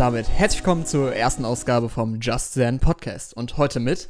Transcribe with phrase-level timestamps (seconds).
[0.00, 3.36] damit herzlich willkommen zur ersten Ausgabe vom Just Zen Podcast.
[3.36, 4.08] Und heute mit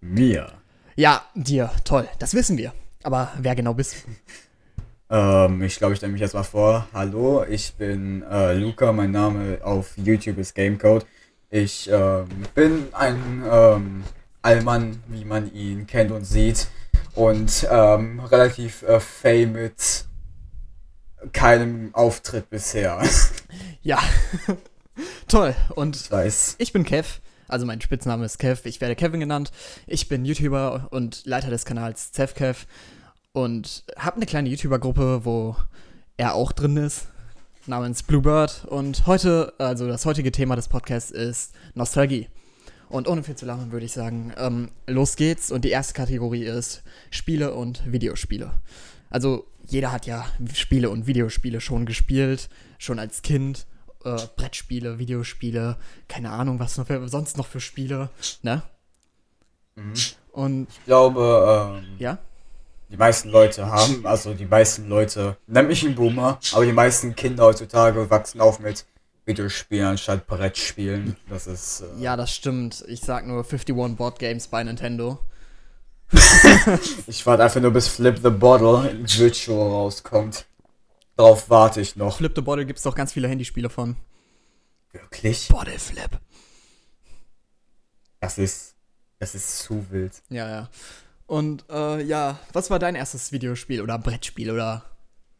[0.00, 0.54] mir.
[0.96, 2.72] Ja, dir, toll, das wissen wir.
[3.04, 4.10] Aber wer genau bist du?
[5.14, 6.88] Ähm, ich glaube, ich stelle mich erstmal vor.
[6.94, 11.04] Hallo, ich bin äh, Luca, mein Name auf YouTube ist Gamecode.
[11.50, 14.04] Ich ähm, bin ein ähm,
[14.40, 16.68] Allmann, wie man ihn kennt und sieht.
[17.14, 20.06] Und ähm, relativ äh, mit
[21.32, 23.00] keinem Auftritt bisher.
[23.84, 23.98] Ja,
[25.28, 25.54] toll.
[25.74, 26.56] Und ich, weiß.
[26.58, 27.20] ich bin Kev.
[27.48, 28.66] Also mein Spitzname ist Kev.
[28.66, 29.50] Ich werde Kevin genannt.
[29.86, 32.66] Ich bin YouTuber und Leiter des Kanals ZevKev.
[33.32, 35.56] Und habe eine kleine YouTuber-Gruppe, wo
[36.16, 37.08] er auch drin ist.
[37.66, 38.64] Namens Bluebird.
[38.66, 42.28] Und heute, also das heutige Thema des Podcasts ist Nostalgie.
[42.88, 45.50] Und ohne viel zu lachen würde ich sagen, ähm, los geht's.
[45.50, 48.52] Und die erste Kategorie ist Spiele und Videospiele.
[49.08, 53.66] Also jeder hat ja Spiele und Videospiele schon gespielt, schon als Kind
[54.04, 55.76] äh, Brettspiele, Videospiele,
[56.08, 58.10] keine Ahnung, was noch für, sonst noch für Spiele,
[58.42, 58.62] ne?
[59.74, 59.94] Mhm.
[60.32, 62.18] Und ich glaube, ähm, ja?
[62.90, 67.14] die meisten Leute haben, also die meisten Leute, nenn mich ein Boomer, aber die meisten
[67.14, 68.84] Kinder heutzutage wachsen auf mit
[69.24, 71.16] Videospielen anstatt Brettspielen.
[71.28, 71.82] Das ist.
[71.82, 72.84] Äh ja, das stimmt.
[72.88, 75.18] Ich sag nur 51 Board Games bei Nintendo.
[77.06, 80.44] ich warte einfach nur bis Flip the Bottle in Virtual rauskommt.
[81.22, 82.16] Darauf warte ich noch.
[82.16, 83.94] Flip the Bottle gibt es doch ganz viele Handyspiele von.
[84.90, 85.46] Wirklich?
[85.46, 86.10] Bottle Flip.
[88.18, 88.74] Das ist.
[89.20, 90.20] Das ist zu wild.
[90.30, 90.68] Ja, ja.
[91.26, 94.84] Und äh, ja, was war dein erstes Videospiel oder Brettspiel oder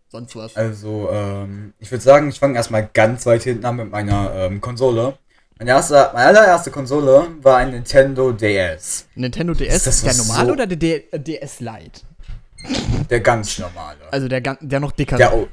[0.09, 0.57] sonst was?
[0.57, 4.61] Also, ähm, ich würde sagen, ich fange erstmal ganz weit hinten an mit meiner ähm,
[4.61, 5.19] Konsole.
[5.59, 9.09] Meine, erste, meine allererste Konsole war ein Nintendo DS.
[9.17, 9.85] Nintendo DS?
[9.89, 12.03] Ist der normale so oder der D DS Lite?
[13.11, 13.99] Der ganz normale.
[14.13, 15.19] Also der, der noch dickere.
[15.19, 15.49] Der,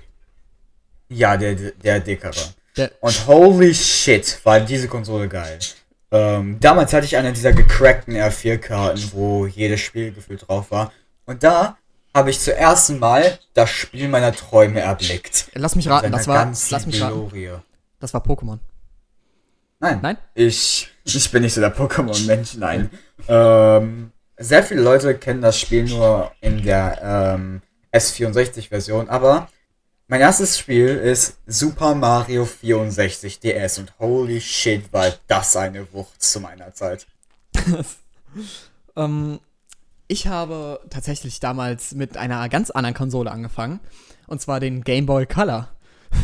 [1.10, 2.54] ja, der, der dickere.
[2.78, 5.60] Der und holy shit, war diese Konsole geil.
[6.11, 10.92] Ähm, damals hatte ich eine dieser gecrackten R4-Karten, wo jedes Spiel gefühlt drauf war.
[11.26, 11.78] Und da
[12.14, 15.52] habe ich zum ersten Mal das Spiel meiner Träume erblickt.
[15.54, 16.52] Lass mich raten, das war.
[16.70, 17.62] Lass mich raten.
[18.00, 18.60] Das war Pokémon.
[19.80, 20.00] Nein.
[20.02, 20.17] Nein?
[20.33, 22.89] Ich, ich bin nicht so der Pokémon-Mensch, nein.
[23.28, 27.62] ähm, sehr viele Leute kennen das Spiel nur in der ähm,
[27.94, 29.50] S64-Version, aber
[30.09, 36.21] mein erstes Spiel ist Super Mario 64 DS und holy shit, war das eine Wucht
[36.21, 37.05] zu meiner Zeit.
[38.95, 39.39] ähm,
[40.08, 43.80] ich habe tatsächlich damals mit einer ganz anderen Konsole angefangen.
[44.25, 45.70] Und zwar den Game Boy Color.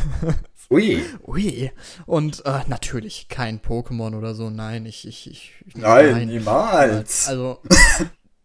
[0.71, 1.03] Ui.
[1.27, 1.71] Ui.
[2.07, 4.49] Und äh, natürlich kein Pokémon oder so.
[4.49, 5.07] Nein, ich.
[5.07, 7.27] ich, ich nein, nein, niemals.
[7.27, 7.61] Also,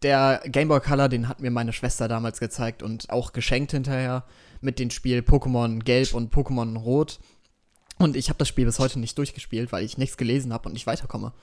[0.03, 4.23] der Game Boy Color, den hat mir meine Schwester damals gezeigt und auch geschenkt hinterher
[4.61, 7.19] mit dem Spiel Pokémon Gelb und Pokémon Rot.
[7.97, 10.73] Und ich habe das Spiel bis heute nicht durchgespielt, weil ich nichts gelesen habe und
[10.73, 11.33] nicht weiterkomme.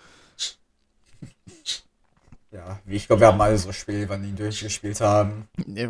[2.50, 5.48] Ja, ich glaube, wir haben alle so Spiele, die wir nie durchgespielt haben.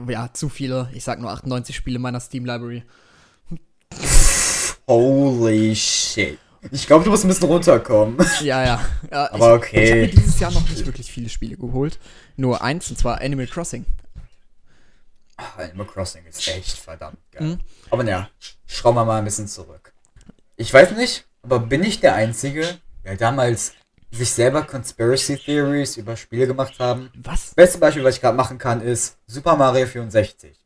[0.09, 0.91] Ja, zu viele.
[0.93, 2.83] Ich sag nur 98 Spiele in meiner Steam Library.
[4.88, 6.38] Holy shit.
[6.72, 8.17] Ich glaube, du musst ein bisschen runterkommen.
[8.43, 8.81] Ja, ja.
[9.11, 9.84] ja Aber okay.
[9.84, 11.99] Ich habe mir dieses Jahr noch nicht wirklich viele Spiele geholt.
[12.37, 13.84] Nur eins, und zwar Animal Crossing.
[15.56, 17.47] Animal Crossing ist echt verdammt geil.
[17.47, 17.60] Mhm.
[17.91, 18.28] Aber naja,
[18.66, 19.93] schauen wir mal ein bisschen zurück.
[20.56, 23.72] Ich weiß nicht, aber bin ich der Einzige, der damals
[24.10, 27.10] sich selber Conspiracy Theories über Spiele gemacht haben?
[27.16, 27.54] Was?
[27.54, 30.56] Beste Beispiel, was ich gerade machen kann, ist Super Mario 64.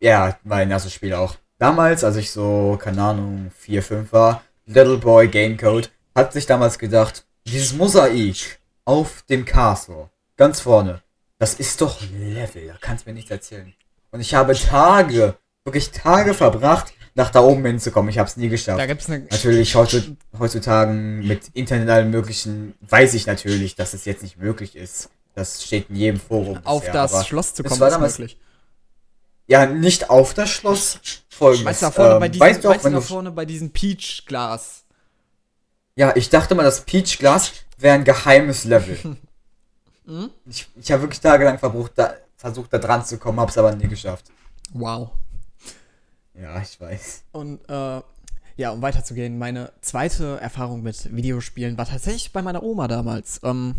[0.00, 1.36] Ja, mein erstes Spiel auch.
[1.58, 6.78] Damals, als ich so, keine Ahnung, 4, 5 war, Little Boy Gamecode, hat sich damals
[6.78, 11.02] gedacht, dieses Mosaik auf dem Castle, ganz vorne,
[11.38, 13.74] das ist doch Level, da kannst du mir nichts erzählen.
[14.16, 18.08] Und ich habe Tage, wirklich Tage verbracht, nach da oben hinzukommen.
[18.08, 18.78] Ich habe es nie geschafft.
[18.78, 24.22] Da gibt's eine natürlich heutzutage mit Internet allen möglichen, weiß ich natürlich, dass es jetzt
[24.22, 25.10] nicht möglich ist.
[25.34, 26.60] Das steht in jedem Forum.
[26.64, 28.38] Auf bisher, das Schloss zu kommen, war damals, möglich.
[29.48, 30.98] Ja, nicht auf das Schloss.
[31.28, 31.66] Folgendes.
[31.66, 33.44] Weißt du, da vorne, ähm, bei, diesem, weißt du, auch, weißt du da vorne bei
[33.44, 34.84] diesem Peach-Glas?
[35.94, 38.96] Ja, ich dachte mal, das Peach-Glas wäre ein geheimes Level.
[40.06, 40.30] hm?
[40.46, 43.88] Ich, ich habe wirklich tagelang versucht da, versucht, da dran zu kommen, hab's aber nie
[43.88, 44.30] geschafft.
[44.72, 45.10] Wow.
[46.34, 47.24] Ja, ich weiß.
[47.32, 48.02] Und äh,
[48.56, 53.40] ja, um weiterzugehen, meine zweite Erfahrung mit Videospielen war tatsächlich bei meiner Oma damals.
[53.42, 53.76] Ähm,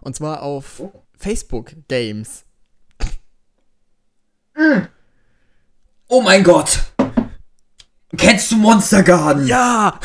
[0.00, 0.92] und zwar auf oh.
[1.16, 2.44] Facebook Games.
[6.08, 6.84] Oh mein Gott!
[8.16, 9.46] Kennst du Monster Garden?
[9.46, 9.98] Ja!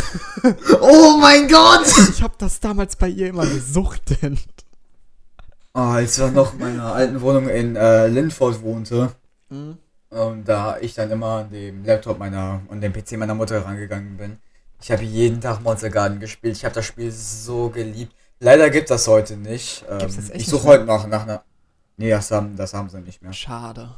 [0.82, 1.86] oh mein Gott!
[2.10, 4.40] Ich hab das damals bei ihr immer gesuchtet.
[5.74, 9.12] Als ich noch in meiner alten Wohnung in äh, Lindford wohnte.
[9.50, 9.78] Mhm.
[10.10, 14.18] Und da ich dann immer an dem Laptop meiner und dem PC meiner Mutter rangegangen
[14.18, 14.40] bin,
[14.82, 16.56] Ich habe jeden Tag Monster Garden gespielt.
[16.56, 18.16] Ich habe das Spiel so geliebt.
[18.40, 19.84] Leider gibt das heute nicht.
[19.90, 21.44] Ähm, das ich suche heute nach, nach einer.
[21.98, 23.34] Nee, das haben, das haben sie nicht mehr.
[23.34, 23.94] Schade.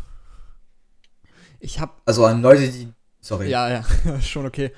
[1.59, 2.01] Ich hab.
[2.05, 2.91] Also an Leute, die.
[3.19, 3.49] Sorry.
[3.49, 3.85] Ja, ja,
[4.21, 4.71] schon okay.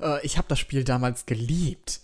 [0.00, 2.00] Äh, ich hab das Spiel damals geliebt.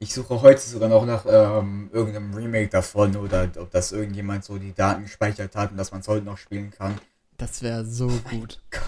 [0.00, 4.56] Ich suche heute sogar noch nach ähm, irgendeinem Remake davon oder ob das irgendjemand so
[4.58, 6.98] die Daten gespeichert hat und dass man es heute noch spielen kann.
[7.36, 8.60] Das wäre so gut.
[8.70, 8.82] Gott,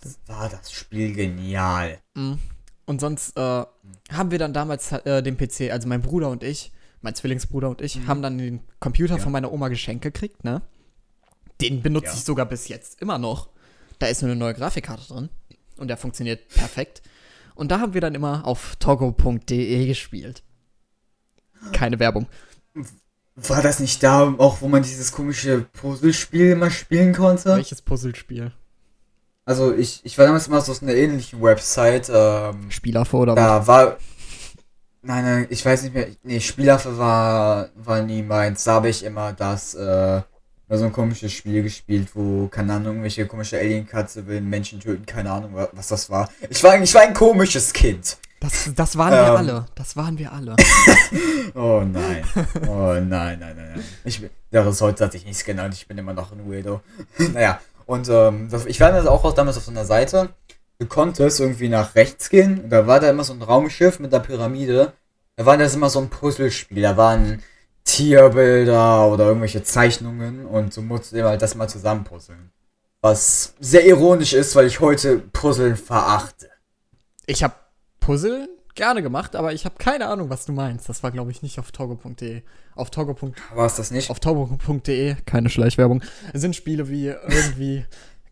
[0.00, 1.98] das war das Spiel genial.
[2.14, 2.38] Mhm.
[2.86, 6.72] Und sonst äh, haben wir dann damals äh, den PC, also mein Bruder und ich,
[7.02, 8.06] mein Zwillingsbruder und ich, Mhm.
[8.08, 9.22] haben dann den Computer Ja.
[9.22, 10.60] von meiner Oma geschenkt gekriegt, ne?
[11.60, 12.12] Den benutze Ja.
[12.14, 13.48] ich sogar bis jetzt immer noch.
[14.00, 15.28] Da ist nur eine neue Grafikkarte drin
[15.76, 17.02] und der funktioniert perfekt.
[17.54, 20.42] Und da haben wir dann immer auf togo.de gespielt.
[21.72, 22.26] Keine Werbung.
[23.34, 27.56] War das nicht da auch, wo man dieses komische Puzzlespiel immer spielen konnte?
[27.56, 28.52] Welches Puzzlespiel?
[29.44, 32.10] Also ich, ich war damals immer so auf einer ähnlichen Website.
[32.12, 33.42] Ähm, Spielerfo oder was?
[33.42, 33.96] da war.
[35.02, 36.08] Nein, nein, ich weiß nicht mehr.
[36.22, 38.64] Nee, Spielaffe war, war nie meins.
[38.64, 40.22] Da habe ich immer das, äh,
[40.72, 45.04] war so ein komisches Spiel gespielt, wo, keine Ahnung, irgendwelche komische Alien-Katze will Menschen töten,
[45.04, 46.30] keine Ahnung, wa- was das war.
[46.48, 48.16] Ich war, ich war ein komisches Kind.
[48.40, 49.36] Das, das waren wir Ähm.
[49.36, 49.66] alle.
[49.74, 50.56] Das waren wir alle.
[51.54, 52.24] Oh nein.
[52.66, 53.84] Oh nein, nein, nein, nein.
[54.04, 56.80] Ich bin, der heute hat sich nichts genannt, ich bin immer noch ein Weirdo.
[57.34, 60.30] naja, und ähm, das, ich war das auch aus- damals auf so einer Seite.
[60.78, 64.14] Du konntest irgendwie nach rechts gehen und da war da immer so ein Raumschiff mit
[64.14, 64.94] einer Pyramide.
[65.36, 66.80] Da war das immer so ein Puzzlespiel.
[66.82, 67.42] Da waren
[67.84, 72.50] Tierbilder oder irgendwelche Zeichnungen und du musst immer das mal zusammenpuzzeln.
[73.00, 76.48] Was sehr ironisch ist, weil ich heute Puzzeln verachte.
[77.26, 77.54] Ich habe
[77.98, 80.88] Puzzle gerne gemacht, aber ich habe keine Ahnung, was du meinst.
[80.88, 82.42] Das war, glaube ich, nicht auf togo.de.
[82.74, 83.16] Auf togo.
[83.54, 84.10] War es das nicht?
[84.10, 86.02] Auf togo.de, keine Schleichwerbung,
[86.32, 87.84] sind Spiele wie irgendwie,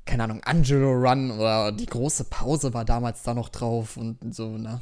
[0.06, 4.56] keine Ahnung, Angelo Run oder die große Pause war damals da noch drauf und so,
[4.56, 4.80] ne?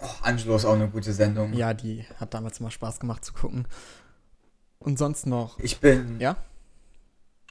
[0.00, 1.52] Oh, Angelo ist auch eine gute Sendung.
[1.54, 3.66] Ja, die hat damals immer Spaß gemacht zu gucken.
[4.78, 6.20] Und sonst noch, Ich bin.
[6.20, 6.36] ja?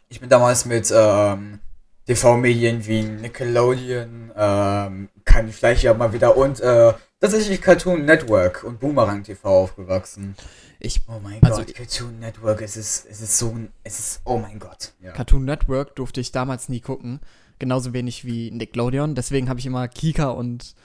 [0.10, 1.60] Ich bin damals mit ähm,
[2.06, 8.64] TV-Medien wie Nickelodeon, ähm, kann ich vielleicht ja mal wieder und äh, tatsächlich Cartoon Network
[8.64, 10.36] und Boomerang TV aufgewachsen.
[10.80, 14.22] Ich, Oh mein Also- Gott, Cartoon Network, es ist, es ist so ein, es ist,
[14.24, 14.94] oh mein Gott.
[15.02, 15.12] Ja.
[15.12, 17.20] Cartoon Network durfte ich damals nie gucken.
[17.60, 19.16] Genauso wenig wie Nickelodeon.
[19.16, 20.76] Deswegen habe ich immer Kika und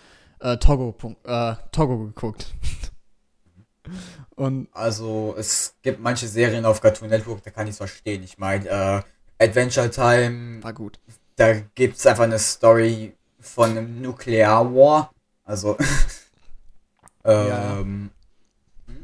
[0.42, 0.94] äh, Togo,
[1.24, 2.52] äh, Togo geguckt.
[4.36, 8.22] und Also es gibt manche Serien auf Cartoon Network, da kann ich es verstehen.
[8.22, 9.02] Ich meine, äh,
[9.44, 11.00] Adventure Time, war gut.
[11.36, 15.12] da gibt es einfach eine Story von einem Nuclear War.
[15.44, 15.76] Also,
[17.24, 17.78] Ja.
[17.78, 18.10] ähm,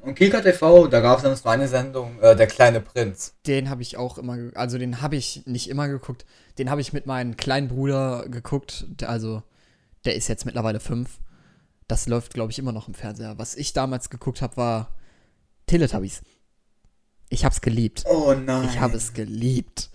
[0.01, 3.35] und Kika TV, da gab es dann so eine Sendung, äh, Der kleine Prinz.
[3.47, 6.25] Den habe ich auch immer, also den habe ich nicht immer geguckt.
[6.59, 8.87] Den habe ich mit meinem kleinen Bruder geguckt.
[8.89, 9.43] Der, also,
[10.05, 11.19] der ist jetzt mittlerweile fünf.
[11.89, 13.39] Das läuft, glaube ich, immer noch im Fernseher.
[13.39, 14.95] Was ich damals geguckt habe, war
[15.67, 16.21] Teletubbies.
[17.31, 18.05] Ich habe es geliebt.
[18.07, 18.69] Oh nein.
[18.69, 19.91] Ich habe es geliebt.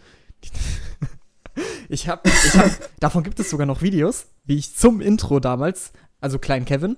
[1.89, 5.93] Ich habe, ich hab, davon gibt es sogar noch Videos, wie ich zum Intro damals,
[6.19, 6.97] also Klein Kevin,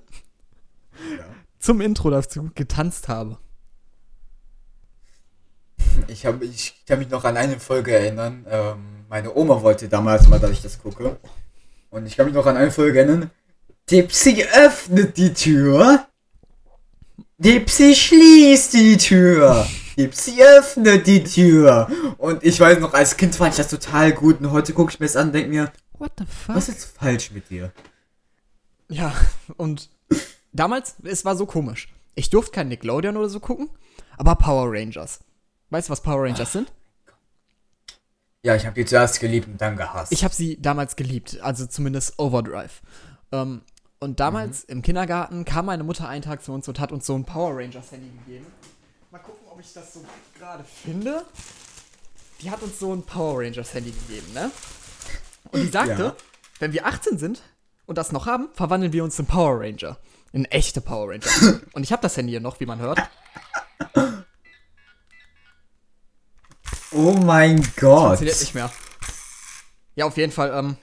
[1.17, 1.25] Ja.
[1.59, 3.37] zum Intro dazu getanzt habe.
[6.07, 8.45] Ich, hab, ich kann mich noch an eine Folge erinnern.
[8.49, 11.17] Ähm, meine Oma wollte damals mal, dass ich das gucke.
[11.89, 13.31] Und ich kann mich noch an eine Folge erinnern.
[13.89, 16.07] Dipsy öffnet die Tür.
[17.37, 19.67] Dipsy schließt die Tür.
[19.97, 21.87] Dipsy öffnet die Tür.
[22.17, 24.39] Und ich weiß noch, als Kind fand ich das total gut.
[24.39, 26.55] Und heute gucke ich mir das an und denke mir, What the fuck?
[26.55, 27.71] was ist falsch mit dir?
[28.89, 29.13] Ja,
[29.57, 29.89] und
[30.51, 31.89] damals, es war so komisch.
[32.15, 33.69] Ich durfte kein Nickelodeon oder so gucken,
[34.17, 35.19] aber Power Rangers.
[35.69, 36.71] Weißt du, was Power Rangers sind?
[38.43, 40.11] Ja, ich habe die zuerst geliebt und dann gehasst.
[40.11, 42.81] Ich habe sie damals geliebt, also zumindest Overdrive.
[43.31, 43.61] Ähm,
[44.05, 47.15] und damals im Kindergarten kam meine Mutter einen Tag zu uns und hat uns so
[47.15, 48.45] ein Power Rangers Handy gegeben.
[49.09, 50.05] Mal gucken, ob ich das so
[50.37, 51.25] gerade finde.
[52.41, 54.51] Die hat uns so ein Power Rangers Handy gegeben, ne?
[55.51, 56.15] Und die sagte, Ja.
[56.59, 57.41] wenn wir 18 sind
[57.87, 59.97] und das noch haben, verwandeln wir uns in Power Ranger.
[60.33, 61.61] In echte Power Ranger.
[61.73, 62.99] und ich habe das Handy hier noch, wie man hört.
[66.91, 68.05] oh mein Gott.
[68.19, 68.71] Funktioniert nicht mehr.
[69.95, 70.77] Ja, auf jeden Fall, ähm.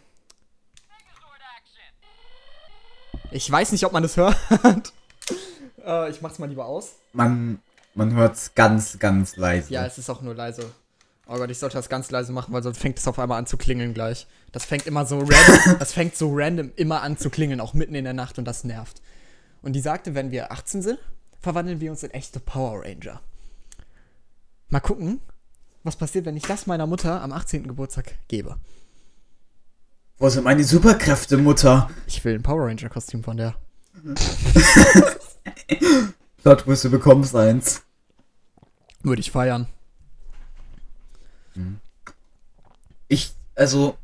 [3.32, 4.36] Ich weiß nicht, ob man das hört.
[5.84, 6.92] äh, ich mach's mal lieber aus.
[7.12, 7.60] Man,
[7.94, 9.72] man hört es ganz, ganz leise.
[9.72, 10.70] Ja, es ist auch nur leise.
[11.26, 13.46] Oh Gott, ich sollte das ganz leise machen, weil sonst fängt es auf einmal an
[13.46, 14.26] zu klingeln gleich.
[14.50, 17.94] Das fängt immer so random, das fängt so random immer an zu klingeln, auch mitten
[17.94, 19.00] in der Nacht und das nervt.
[19.62, 20.98] Und die sagte, wenn wir 18 sind,
[21.40, 23.20] verwandeln wir uns in echte Power Ranger.
[24.68, 25.20] Mal gucken,
[25.84, 27.66] was passiert, wenn ich das meiner Mutter am 18.
[27.66, 28.56] Geburtstag gebe.
[30.22, 31.90] Wo sind meine Superkräfte, Mutter?
[32.06, 33.56] Ich will ein Power Ranger Kostüm von der.
[36.44, 37.82] Plot Twist, du bekommst eins.
[39.02, 39.66] Würde ich feiern.
[43.08, 43.96] Ich, also,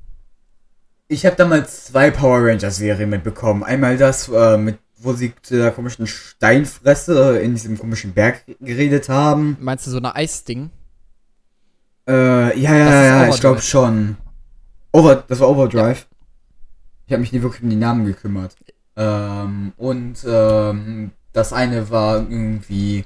[1.07, 3.63] ich habe damals zwei Power Rangers Serien mitbekommen.
[3.63, 9.09] Einmal das, äh, mit, wo sie zu der komischen Steinfresse in diesem komischen Berg geredet
[9.09, 9.57] haben.
[9.61, 10.71] Meinst du so eine Eisding?
[12.09, 14.17] Äh, ja, ja, ja, ja, ich glaube schon.
[14.93, 16.07] Over, das war Overdrive.
[17.07, 18.57] Ich habe mich nie wirklich um die Namen gekümmert.
[18.97, 23.05] Ähm, und ähm, das eine war irgendwie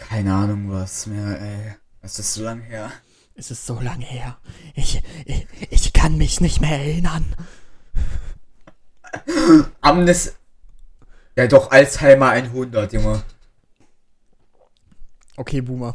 [0.00, 1.74] keine Ahnung was mehr, ey.
[2.02, 2.90] Das ist so lang her.
[3.34, 4.38] Es ist so lange her.
[4.74, 7.36] Ich, ich, ich kann mich nicht mehr erinnern.
[9.80, 10.34] Amnes.
[11.36, 13.22] Ja, doch, Alzheimer 100, Junge.
[15.36, 15.94] Okay, Boomer.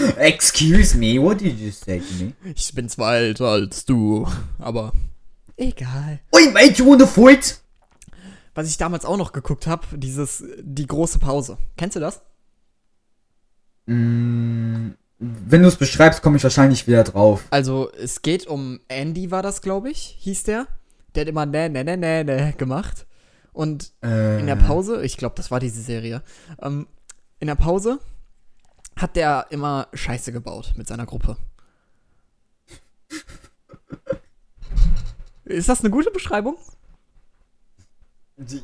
[0.16, 2.32] Excuse me, what did you say to me?
[2.54, 4.26] Ich bin zwar älter als du,
[4.58, 4.92] aber
[5.56, 6.20] egal.
[6.32, 7.60] Oi, mate, you wanna fight?
[8.54, 11.58] Was ich damals auch noch geguckt habe, dieses die große Pause.
[11.76, 12.22] Kennst du das?
[13.86, 17.44] Mm, wenn du es beschreibst, komme ich wahrscheinlich wieder drauf.
[17.50, 20.66] Also, es geht um Andy war das, glaube ich, hieß der.
[21.14, 23.06] Der hat immer ne ne ne ne ne gemacht
[23.52, 26.22] und Äh, in der Pause, ich glaube, das war diese Serie.
[26.62, 26.86] Ähm,
[27.40, 27.98] in der Pause
[28.96, 31.36] hat der immer Scheiße gebaut mit seiner Gruppe.
[35.44, 36.56] Ist das eine gute Beschreibung?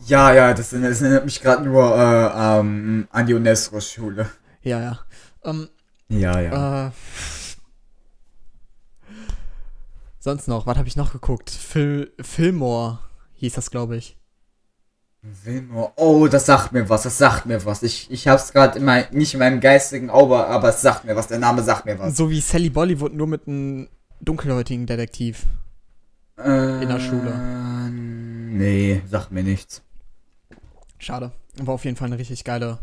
[0.07, 4.31] Ja, ja, das, das erinnert mich gerade nur äh, ähm, an die UNESCO-Schule.
[4.63, 5.01] Ja, ja.
[5.45, 5.69] Ähm,
[6.09, 6.87] Ja, ja.
[6.87, 6.91] Äh,
[10.19, 11.51] sonst noch, was habe ich noch geguckt?
[11.51, 12.99] Phil, Fillmore
[13.35, 14.17] hieß das, glaube ich.
[15.45, 15.93] Wilmore.
[15.97, 17.83] Oh, das sagt mir was, das sagt mir was.
[17.83, 21.17] Ich, ich hab's gerade in mein, nicht in meinem geistigen Auge, aber es sagt mir
[21.17, 21.29] was.
[21.29, 22.17] Der Name sagt mir was.
[22.17, 23.89] So wie Sally Bollywood, nur mit einem
[24.21, 25.47] dunkelhäutigen Detektiv.
[26.39, 27.35] Äh, in der Schule.
[27.91, 29.83] Nee, sagt mir nichts.
[30.99, 31.33] Schade.
[31.59, 32.79] War auf jeden Fall eine richtig geile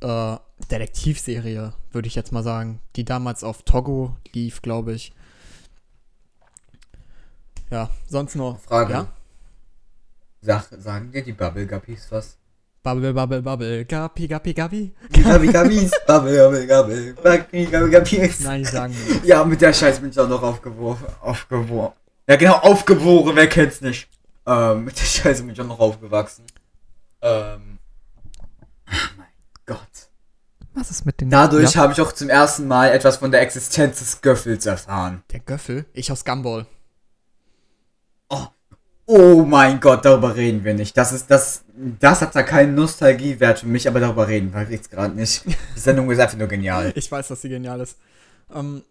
[0.00, 0.36] äh,
[0.70, 2.80] Detektivserie, würde ich jetzt mal sagen.
[2.96, 5.12] Die damals auf Togo lief, glaube ich.
[7.70, 8.60] Ja, sonst noch.
[8.60, 8.92] Frage.
[8.92, 9.12] Ja?
[10.46, 12.36] Sag, sagen dir die Bubble Guppies was?
[12.84, 13.84] Bubble, bubble, bubble.
[13.84, 14.94] Gappi, gappi, gappi.
[15.12, 16.36] Guppi Guppies, Bubble,
[16.66, 18.40] Bubble, Bubble, Guppi, Guppi, Guppies.
[18.44, 19.26] Nein, die sagen mir.
[19.26, 21.06] Ja, mit der Scheiße bin ich auch noch aufgeworfen.
[21.20, 21.94] Aufgeboren.
[22.28, 24.08] Ja, genau, aufgeboren, wer kennt's nicht?
[24.46, 26.44] Ähm, mit der Scheiße bin ich auch noch aufgewachsen.
[27.22, 27.78] Ähm.
[28.86, 29.26] ach Mein
[29.66, 29.80] Gott.
[30.74, 31.28] Was ist mit den.
[31.28, 31.80] Dadurch Ja?
[31.80, 35.24] habe ich auch zum ersten Mal etwas von der Existenz des Göffels erfahren.
[35.32, 35.86] Der Göffel?
[35.92, 36.66] Ich aus Gumball.
[39.08, 40.96] Oh mein Gott, darüber reden wir nicht.
[40.96, 41.62] Das ist das.
[42.00, 45.44] Das hat da keinen Nostalgiewert für mich, aber darüber reden wir jetzt gerade nicht.
[45.46, 46.92] Die Sendung ist einfach nur genial.
[46.96, 47.98] Ich weiß, dass sie genial ist.
[48.52, 48.82] Ähm,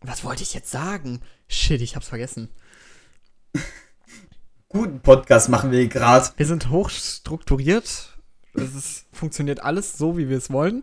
[0.00, 1.20] was wollte ich jetzt sagen?
[1.48, 2.50] Shit, ich hab's vergessen.
[4.68, 6.28] Guten Podcast machen wir gerade.
[6.36, 8.16] Wir sind hochstrukturiert.
[8.54, 10.82] Es ist, funktioniert alles so, wie wir es wollen.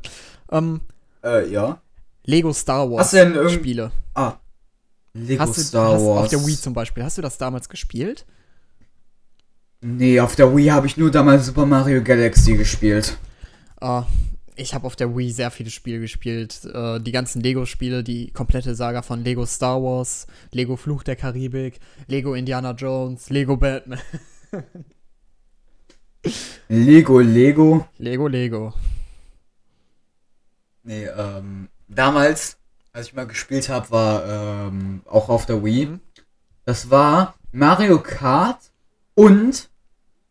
[0.52, 0.82] Ähm,
[1.24, 1.82] Äh, ja.
[2.26, 3.92] Lego Star Wars Hast du denn Spiele.
[4.16, 4.34] Ah.
[5.14, 6.24] Lego Hast du Star Wars.
[6.26, 8.26] auf der Wii zum Beispiel, hast du das damals gespielt?
[9.82, 13.18] Nee, auf der Wii habe ich nur damals Super Mario Galaxy gespielt.
[13.82, 14.04] Äh,
[14.56, 16.66] ich habe auf der Wii sehr viele Spiele gespielt.
[16.66, 21.80] Äh, die ganzen Lego-Spiele, die komplette Saga von Lego Star Wars, Lego Fluch der Karibik,
[22.08, 24.00] Lego Indiana Jones, Lego Batman.
[26.68, 27.88] Lego, Lego.
[27.98, 28.74] Lego, Lego.
[30.84, 32.58] Nee, ähm, damals,
[32.94, 35.88] als ich mal gespielt habe, war ähm, auch auf der Wii.
[35.88, 36.00] Mhm.
[36.66, 38.60] Das war Mario Kart
[39.16, 39.71] und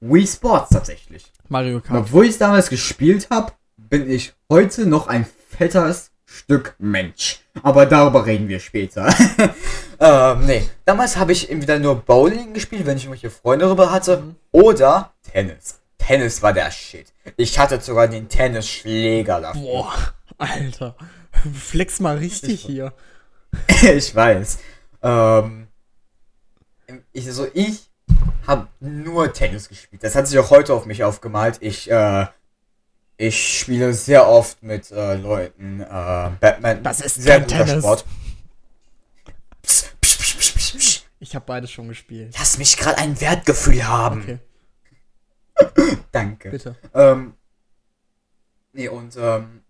[0.00, 1.24] Wii Sports tatsächlich.
[1.48, 2.00] Mario Und Kart.
[2.00, 7.40] obwohl ich damals gespielt habe, bin ich heute noch ein fettes Stück Mensch.
[7.62, 9.12] Aber darüber reden wir später.
[10.00, 10.68] ähm, nee.
[10.84, 14.36] Damals habe ich entweder nur Bowling gespielt, wenn ich irgendwelche Freunde darüber hatte, Mhm.
[14.52, 15.80] oder Tennis.
[15.98, 17.12] Tennis war der Shit.
[17.36, 19.60] Ich hatte sogar den Tennisschläger dafür.
[19.62, 19.92] Boah,
[20.38, 20.96] Alter.
[21.52, 22.92] Flex mal richtig hier.
[23.82, 24.58] ich weiß.
[25.02, 25.66] Ähm,
[27.12, 27.89] ich, also ich
[28.46, 30.02] habe nur Tennis gespielt.
[30.02, 31.58] Das hat sich auch heute auf mich aufgemalt.
[31.60, 32.26] Ich, äh,
[33.16, 36.82] ich spiele sehr oft mit äh, Leuten äh, Batman.
[36.82, 37.84] Das ist sehr guter Tennis.
[37.84, 38.04] Sport.
[39.62, 41.06] Psst, psst, psst.
[41.22, 42.34] Ich habe beides schon gespielt.
[42.38, 44.22] Lass mich gerade ein Wertgefühl haben.
[44.22, 46.50] Okay, Danke.
[46.50, 46.76] bitte.
[46.94, 47.34] Ähm,
[48.72, 49.60] nee, und ähm,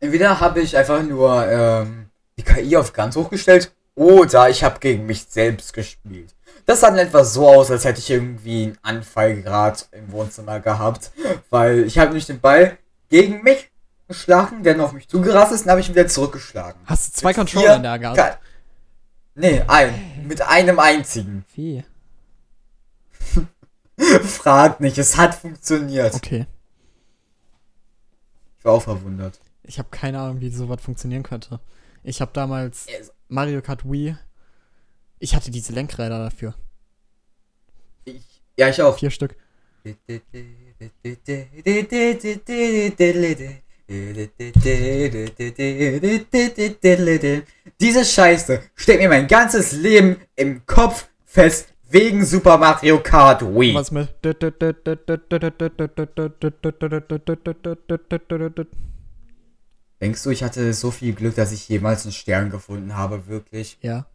[0.00, 5.06] entweder habe ich einfach nur ähm, die KI auf ganz hochgestellt oder ich habe gegen
[5.06, 6.34] mich selbst gespielt.
[6.66, 10.58] Das sah dann etwa so aus, als hätte ich irgendwie einen Anfall gerade im Wohnzimmer
[10.60, 11.12] gehabt,
[11.50, 12.76] weil ich habe nämlich den Ball
[13.08, 13.70] gegen mich
[14.08, 16.80] geschlagen, der dann auf mich zugerast ist, und habe ich ihn wieder zurückgeschlagen.
[16.86, 18.16] Hast du zwei Mit Controller der gehabt?
[18.16, 18.38] Ka-
[19.38, 20.24] Nee, ein.
[20.26, 21.44] Mit einem einzigen.
[21.54, 21.84] Wie?
[24.24, 26.14] Frag nicht, es hat funktioniert.
[26.14, 26.46] Okay.
[28.58, 29.38] Ich war auch verwundert.
[29.62, 31.60] Ich habe keine Ahnung, wie sowas funktionieren könnte.
[32.02, 32.86] Ich habe damals
[33.28, 34.16] Mario Kart Wii.
[35.18, 36.54] Ich hatte diese Lenkräder dafür.
[38.04, 38.98] Ich, ja, ich auch.
[38.98, 39.36] Vier Stück.
[47.80, 53.74] Diese Scheiße steht mir mein ganzes Leben im Kopf fest wegen Super Mario Kart Wii.
[53.74, 54.08] Was mit.
[60.00, 63.78] Denkst du, ich hatte so viel Glück, dass ich jemals einen Stern gefunden habe, wirklich?
[63.80, 64.06] Ja.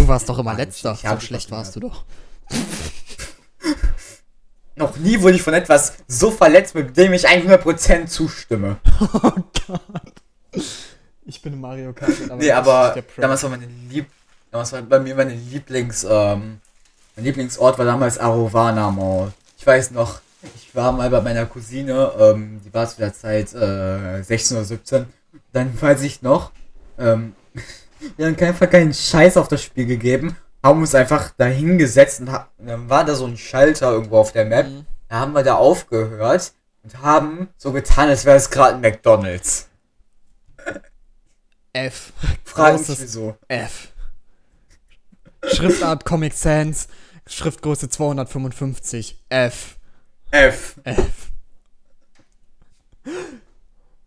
[0.00, 0.94] Du warst doch immer Mann, letzter.
[0.94, 2.04] ich hab so schlecht warst du doch.
[4.74, 8.78] Noch nie wurde ich von etwas so verletzt, mit dem ich 100% zustimme.
[9.12, 9.32] Oh
[9.66, 10.62] Gott.
[11.26, 12.12] Ich bin Mario Kart.
[12.38, 14.06] nee, aber damals war meine Lieb
[14.50, 16.60] damals war bei mir meine Lieblings ähm,
[17.14, 19.32] mein Lieblingsort war damals Arovana Mall.
[19.58, 20.22] Ich weiß noch,
[20.56, 24.64] ich war mal bei meiner Cousine, ähm, die war zu der Zeit äh, 16 oder
[24.64, 25.06] 17.
[25.52, 26.52] Dann weiß ich noch,
[26.98, 27.34] ähm,
[28.16, 32.30] wir haben einfach keinen Scheiß auf das Spiel gegeben, haben uns einfach da hingesetzt und
[32.58, 34.68] dann war da so ein Schalter irgendwo auf der Map.
[34.68, 34.86] Mhm.
[35.08, 36.52] Da haben wir da aufgehört
[36.82, 39.68] und haben so getan, als wäre es gerade ein McDonalds.
[41.72, 42.12] F.
[42.44, 43.36] Fragen mich wieso.
[43.48, 43.88] F.
[45.44, 46.88] Schriftart Comic Sans.
[47.26, 49.22] Schriftgröße 255.
[49.28, 49.78] F.
[50.30, 50.76] F.
[50.84, 51.30] F.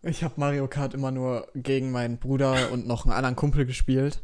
[0.06, 4.22] Ich habe Mario Kart immer nur gegen meinen Bruder und noch einen anderen Kumpel gespielt.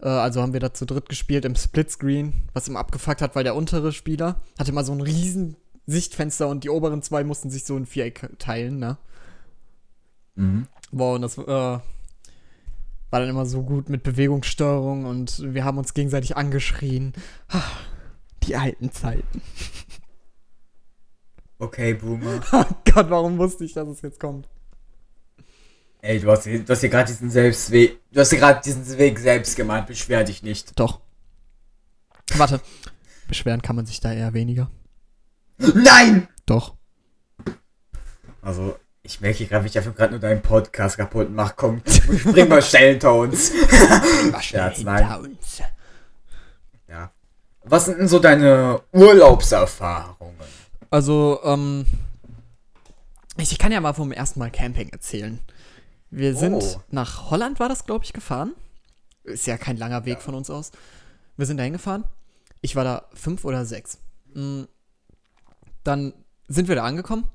[0.00, 3.44] Äh, also haben wir da zu dritt gespielt im Splitscreen, was immer abgefuckt hat, weil
[3.44, 5.56] der untere Spieler hatte immer so ein riesen
[5.86, 8.98] Sichtfenster und die oberen zwei mussten sich so ein Viereck teilen, ne?
[10.36, 10.66] Mhm.
[10.92, 11.82] Wow, und das äh, war
[13.10, 17.14] dann immer so gut mit Bewegungssteuerung und wir haben uns gegenseitig angeschrien.
[18.42, 19.42] Die alten Zeiten.
[21.58, 22.40] Okay, Boomer.
[22.52, 24.48] Oh Gott, warum wusste ich, dass es jetzt kommt?
[26.06, 27.98] Ey, du hast, hier- du hast hier gerade diesen Selbstweg.
[28.12, 29.86] Du hast hier gerade diesen Weg selbst gemacht.
[29.86, 30.78] Beschwer dich nicht.
[30.78, 31.00] Doch.
[32.34, 32.60] Warte.
[33.26, 34.70] Beschweren kann man sich da eher weniger.
[35.58, 36.28] Nein!
[36.44, 36.74] Doch.
[38.40, 41.54] Also, ich merke gerade, ich einfach gerade nur deinen Podcast kaputt mache.
[41.56, 41.82] Komm,
[42.24, 43.52] bring mal Shelltones.
[44.40, 45.36] Scherz, nein.
[46.88, 47.10] Ja.
[47.64, 50.36] Was sind denn so deine Urlaubserfahrungen?
[50.90, 51.84] Also, ähm.
[53.38, 55.40] Ich, ich kann ja mal vom ersten Mal Camping erzählen.
[56.16, 56.80] Wir sind Oh.
[56.90, 58.54] nach Holland, war das, glaube ich, gefahren.
[59.24, 60.70] Ist ja kein langer Weg von uns aus.
[61.36, 62.04] Wir sind da hingefahren.
[62.62, 63.98] Ich war da fünf oder sechs.
[64.32, 64.62] Mm,
[65.84, 66.14] Dann
[66.48, 67.28] sind wir da angekommen.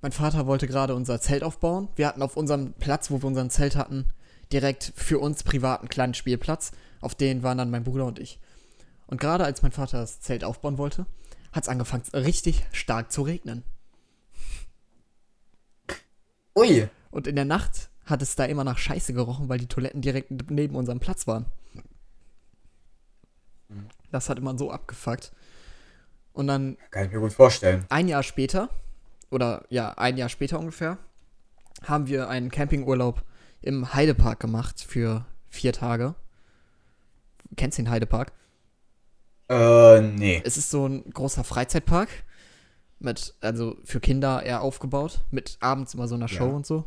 [0.00, 1.88] Mein Vater wollte gerade unser Zelt aufbauen.
[1.94, 4.08] Wir hatten auf unserem Platz, wo wir unseren Zelt hatten,
[4.50, 6.72] direkt für uns privat einen kleinen Spielplatz.
[7.02, 8.40] Auf den waren dann mein Bruder und ich.
[9.06, 11.04] Und gerade als mein Vater das Zelt aufbauen wollte,
[11.52, 13.62] hat es angefangen richtig stark zu regnen.
[16.56, 16.88] Ui.
[17.10, 20.50] Und in der Nacht hat es da immer nach Scheiße gerochen, weil die Toiletten direkt
[20.50, 21.46] neben unserem Platz waren.
[24.10, 25.32] Das hat immer so abgefuckt.
[26.32, 27.84] Und dann Kann ich mir gut vorstellen.
[27.88, 28.68] ein Jahr später,
[29.30, 30.98] oder ja, ein Jahr später ungefähr,
[31.84, 33.22] haben wir einen Campingurlaub
[33.60, 36.14] im Heidepark gemacht für vier Tage.
[37.56, 38.32] Kennst du den Heidepark?
[39.48, 40.40] Äh, nee.
[40.44, 42.08] Es ist so ein großer Freizeitpark.
[42.98, 45.20] Mit, also für Kinder eher aufgebaut.
[45.30, 46.52] Mit abends immer so einer Show Ja.
[46.52, 46.86] und so.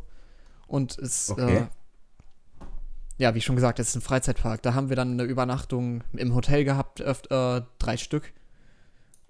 [0.66, 1.56] Und es, Okay.
[1.58, 1.66] äh,
[3.18, 4.62] ja, wie schon gesagt, es ist ein Freizeitpark.
[4.62, 8.32] Da haben wir dann eine Übernachtung im Hotel gehabt, öft, äh, drei Stück.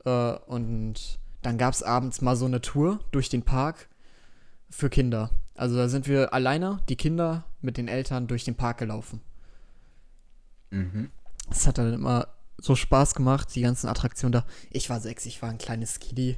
[0.05, 3.89] Äh, und dann gab es abends mal so eine Tour durch den Park
[4.71, 5.31] für Kinder.
[5.55, 9.21] Also da sind wir alleine, die Kinder mit den Eltern durch den Park gelaufen.
[10.71, 11.11] Mhm.
[11.51, 14.45] Es hat dann immer so Spaß gemacht, die ganzen Attraktionen da.
[14.71, 16.37] Ich war sechs, ich war ein kleines Kiddie.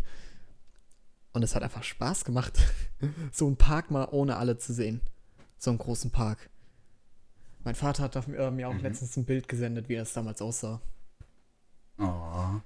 [1.33, 2.59] Und es hat einfach Spaß gemacht,
[3.33, 5.01] so einen Park mal ohne alle zu sehen.
[5.59, 6.51] So einen großen Park.
[7.65, 10.81] Mein Vater hat äh, mir auch letztens ein Bild gesendet, wie das damals aussah.
[11.99, 12.61] Oh.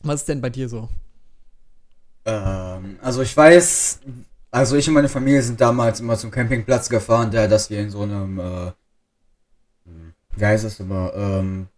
[0.00, 0.88] Was ist denn bei dir so?
[2.24, 4.00] Ähm, also ich weiß,
[4.50, 7.90] also ich und meine Familie sind damals immer zum Campingplatz gefahren, der, dass wir in
[7.90, 8.72] so einem, äh,
[9.84, 11.68] hm, wie heißt das immer, ähm,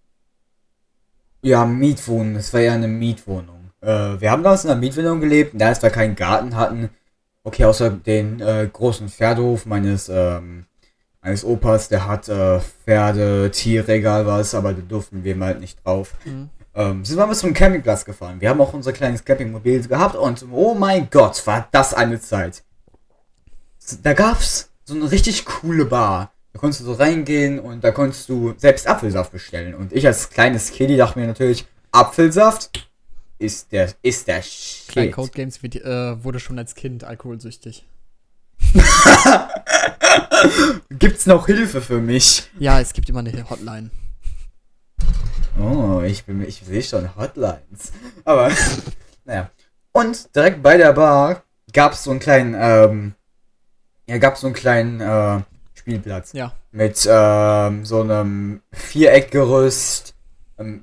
[1.42, 3.59] ja, Mietwohnung, das war ja eine Mietwohnung.
[3.80, 6.90] Äh, wir haben damals in einer Mietwohnung gelebt, da wir keinen Garten hatten,
[7.44, 10.66] okay, außer den äh, großen Pferdehof meines, ähm,
[11.22, 15.84] meines Opas, der hat äh, Pferde, Tiere, egal was, aber da durften wir mal nicht
[15.84, 16.14] drauf.
[16.24, 16.50] Mhm.
[16.74, 18.40] Ähm, sind wir mal zum Campingplatz gefahren.
[18.40, 22.62] Wir haben auch unser kleines Campingmobil gehabt und oh mein Gott, war das eine Zeit.
[24.02, 26.32] Da gab's so eine richtig coole Bar.
[26.52, 29.74] Da konntest du so reingehen und da konntest du selbst Apfelsaft bestellen.
[29.74, 32.89] Und ich als kleines Kiddie dachte mir natürlich, Apfelsaft
[33.40, 34.40] ist der, ist der
[34.88, 35.12] Klein Shit.
[35.12, 37.86] Code Games wird, äh, wurde schon als Kind alkoholsüchtig.
[40.90, 42.50] Gibt's noch Hilfe für mich?
[42.58, 43.90] Ja, es gibt immer eine Hotline.
[45.58, 47.92] Oh, ich bin, ich sehe schon Hotlines.
[48.24, 48.50] Aber,
[49.24, 49.50] naja.
[49.92, 53.14] Und direkt bei der Bar gab's so einen kleinen, ähm,
[54.06, 55.40] ja, gab's so einen kleinen, äh,
[55.74, 56.32] Spielplatz.
[56.34, 56.52] Ja.
[56.72, 60.14] Mit, ähm, so einem Viereckgerüst,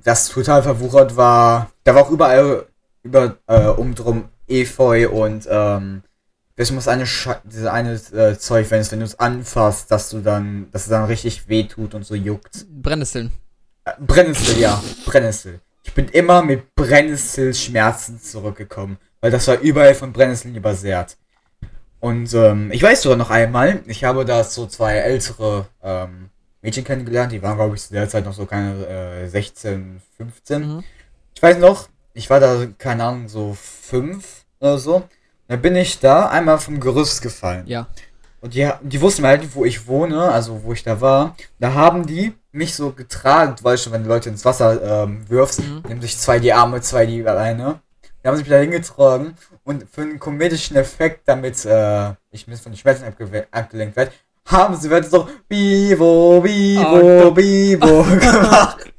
[0.02, 1.70] das total verwuchert war.
[1.84, 2.66] Da war auch überall,
[3.02, 6.02] über, äh, um drum Efeu und, ähm,
[6.56, 10.10] das muss eine, Sche diese eine, äh, Zeug, wenn es, wenn du es anfasst, dass
[10.10, 12.66] du dann, dass es dann richtig wehtut und so juckt.
[12.68, 13.30] Brennnesseln.
[13.84, 15.60] Äh, Brennnessel, ja, Brennnessel.
[15.84, 21.16] Ich bin immer mit Brennnesselschmerzen zurückgekommen, weil das war überall von Brennnesseln übersät.
[22.00, 26.30] Und ähm, ich weiß sogar noch einmal, ich habe da so zwei ältere ähm,
[26.68, 30.60] Mädchen kennengelernt, die waren, glaube ich, zu der Zeit noch so keine äh, 16, 15.
[30.68, 30.84] Mhm.
[31.34, 35.02] Ich weiß noch, ich war da, keine Ahnung, so fünf oder so.
[35.46, 37.66] Da bin ich da einmal vom Gerüst gefallen.
[37.66, 37.86] Ja.
[38.42, 41.34] Und die, die wussten halt, wo ich wohne, also wo ich da war.
[41.58, 45.28] Da haben die mich so getragen, du weißt schon, wenn du Leute ins Wasser ähm,
[45.30, 45.82] wirfst, Mhm.
[45.88, 47.80] nehmen sich zwei die Arme, zwei die Beine.
[48.22, 52.64] Die haben sich da hingetragen und für einen komedischen Effekt, damit äh, ich ein bisschen
[52.64, 53.04] von den Schmerzen
[53.52, 54.12] abgelenkt werde,
[54.48, 58.92] haben sie wirklich so Bibo, Bibo, Oh, Bibo gemacht.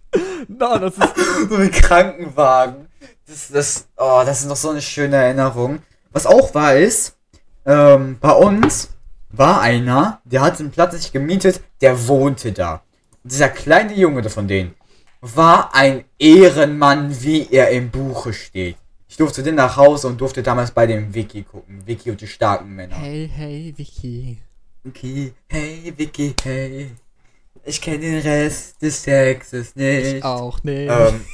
[0.48, 1.50] No, das ist.
[1.50, 2.88] so ein Krankenwagen.
[3.28, 5.80] Das, das, oh, das ist noch so eine schöne Erinnerung.
[6.12, 7.16] Was auch war ist,
[7.66, 8.90] ähm, bei uns
[9.30, 12.82] war einer, der hat einen Platz sich gemietet, der wohnte da.
[13.24, 14.74] Und dieser kleine Junge von denen
[15.22, 18.78] war ein Ehrenmann, wie er im Buche steht.
[19.08, 21.82] Ich durfte den nach Hause und durfte damals bei dem Wiki gucken.
[21.86, 22.96] Wiki und die starken Männer.
[22.96, 24.38] Hey, hey, Vicky.
[24.84, 26.92] Vicky, hey, Vicky, hey.
[27.64, 30.16] Ich kenne den Rest des Textes nicht.
[30.16, 30.90] Ich auch nicht.
[30.90, 31.26] Ähm,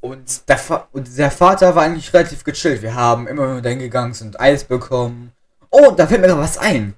[0.00, 2.82] und, der und der Vater war eigentlich relativ gechillt.
[2.82, 5.32] Wir haben immer nur dahin gegangen, sind Eis bekommen.
[5.70, 6.94] Oh, da fällt mir noch was ein.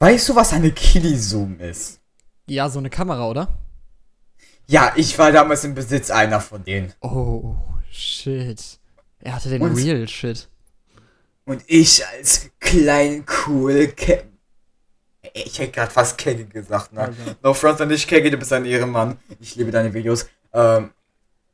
[0.00, 2.00] Weißt du, was eine Kili-Zoom ist?
[2.46, 3.48] Ja, so eine Kamera, oder?
[4.66, 6.92] Ja, ich war damals im Besitz einer von denen.
[7.00, 7.54] Oh,
[7.90, 8.78] shit.
[9.20, 10.48] Er hatte den Und- Real Shit.
[11.44, 14.24] Und ich als klein, cool, Ke
[15.34, 17.00] Ich hätte gerade fast Kegge gesagt, ne?
[17.00, 19.18] Also, No front an dich, Keggy, du bist ein Ehrenmann.
[19.40, 20.26] Ich liebe deine Videos.
[20.52, 20.90] Ähm,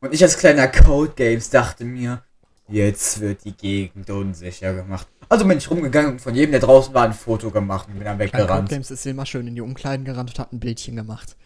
[0.00, 2.22] und ich als kleiner Code Games dachte mir,
[2.68, 5.08] jetzt wird die Gegend unsicher gemacht.
[5.28, 8.04] Also bin ich rumgegangen und von jedem, der draußen war, ein Foto gemacht und bin
[8.04, 8.68] dann Bei Code weggerannt.
[8.68, 11.36] Games ist immer schön in die Umkleiden gerannt und hat ein Bildchen gemacht.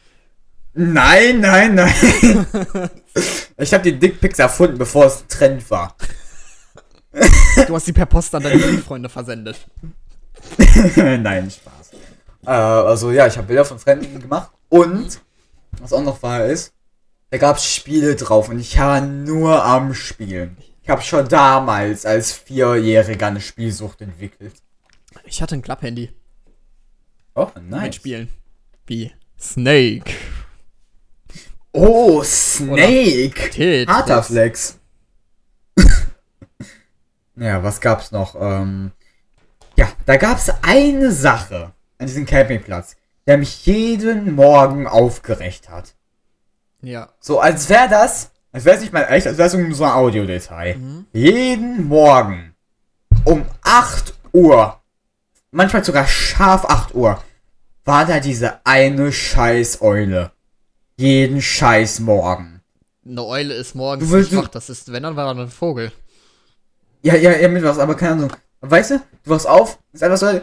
[0.74, 1.92] Nein, nein, nein.
[3.58, 5.96] ich habe die Dickpics erfunden, bevor es ein Trend war.
[7.66, 9.56] Du hast sie per Post an deine Freunde versendet.
[10.96, 11.90] nein, Spaß.
[12.46, 15.20] Äh, also ja, ich habe Bilder von Fremden gemacht und
[15.72, 16.72] was auch noch war ist,
[17.30, 20.56] da gab es Spiele drauf und ich war nur am Spielen.
[20.82, 24.54] Ich habe schon damals als Vierjähriger eine Spielsucht entwickelt.
[25.24, 26.10] Ich hatte ein Klapphandy
[27.34, 27.94] Oh, mit nice.
[27.94, 28.28] Spielen.
[28.86, 30.10] Wie Snake.
[31.72, 33.86] Oh, Snake!
[33.86, 34.78] Harter Flex.
[37.42, 38.34] Ja, was gab's noch?
[38.40, 38.92] Ähm,
[39.76, 45.94] ja, da gab's eine Sache an diesem Campingplatz, der mich jeden Morgen aufgeregt hat.
[46.82, 47.08] Ja.
[47.20, 49.90] So, als wäre das, als wäre es nicht mal echt, als wäre es so ein
[49.92, 50.76] Audiodetail.
[50.76, 51.06] Mhm.
[51.12, 52.54] Jeden Morgen
[53.24, 54.80] um 8 Uhr,
[55.50, 57.22] manchmal sogar scharf 8 Uhr,
[57.84, 60.32] war da diese eine Scheiß-Eule.
[60.96, 62.60] Jeden Scheiß Morgen.
[63.04, 64.48] Eine Eule ist morgens Du willst- nicht wach.
[64.48, 65.90] Das ist, wenn dann war er ein Vogel.
[67.02, 68.32] Ja, ja, ja, mit was, aber keine Ahnung.
[68.60, 70.26] Weißt du, du wachst auf, ist einfach so.
[70.26, 70.40] Uh, uh,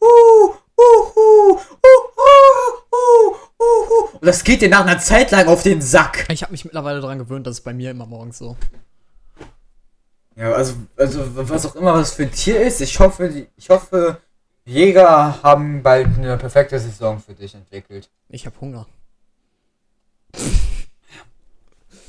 [0.00, 4.08] uh, uh, uh, uh, uh, uh, uh.
[4.14, 6.26] Und das geht dir nach einer Zeit lang auf den Sack.
[6.30, 8.56] Ich habe mich mittlerweile daran gewöhnt, dass es bei mir immer morgens so.
[10.34, 14.18] Ja, also, also was auch immer was für ein Tier ist, ich hoffe, ich hoffe,
[14.64, 18.10] Jäger haben bald eine perfekte Saison für dich entwickelt.
[18.28, 18.86] Ich habe Hunger.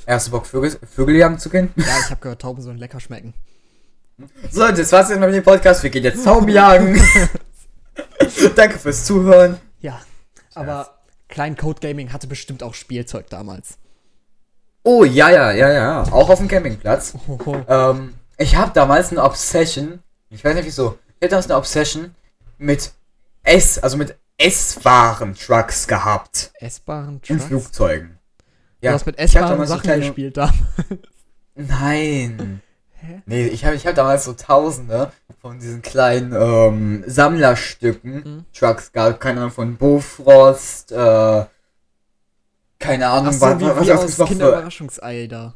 [0.06, 1.72] Erst Bock Vögel, Vögeljagen zu gehen?
[1.76, 3.34] Ja, ich habe gehört, Tauben sollen lecker schmecken.
[4.50, 5.82] So, das war's jetzt mit dem Podcast.
[5.82, 7.00] Wir gehen jetzt Tauben jagen.
[8.56, 9.58] Danke fürs Zuhören.
[9.80, 10.00] Ja.
[10.54, 13.78] Aber Klein Code Gaming hatte bestimmt auch Spielzeug damals.
[14.82, 16.02] Oh, ja, ja, ja, ja.
[16.12, 17.14] Auch auf dem Campingplatz.
[17.26, 17.64] Hoho.
[17.68, 20.00] Ähm, ich habe damals eine Obsession.
[20.28, 20.98] Ich weiß nicht wieso.
[21.18, 22.14] Ich hatte damals eine Obsession
[22.58, 22.92] mit
[23.44, 26.52] S, also mit S-Waren-Trucks gehabt.
[26.54, 27.70] Essbaren In Trucks?
[28.82, 28.88] Flugzeugen.
[28.88, 30.52] Du hast mit so Sachen kleine- gespielt da.
[31.54, 32.60] Nein.
[33.04, 33.22] Hä?
[33.26, 38.44] Nee, ich habe ich hab damals so Tausende von diesen kleinen ähm, Sammlerstücken, Mhm.
[38.56, 41.44] Trucks gab, keine Ahnung, von Bofrost, äh,
[42.78, 44.24] keine Ahnung, so, was, wie, was, wie was für...
[44.26, 45.54] Kinderüberraschungsei da.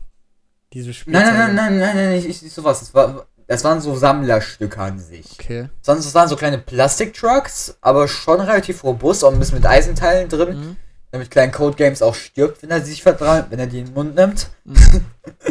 [0.72, 1.24] Diese Spielzeuge.
[1.24, 2.80] Nein, nein, nein, nein, nein, nein, nicht, nicht sowas.
[2.80, 5.36] Das, war, das waren so Sammlerstücke an sich.
[5.40, 5.68] Okay.
[5.82, 10.28] Sonst das waren so kleine Plastiktrucks, aber schon relativ robust, auch ein bisschen mit Eisenteilen
[10.28, 10.76] drin, Mhm.
[11.10, 13.94] Damit kleinen Code Games auch stirbt, wenn er sich vertraut, wenn er die in den
[13.94, 14.50] Mund nimmt.
[14.64, 15.04] Mhm.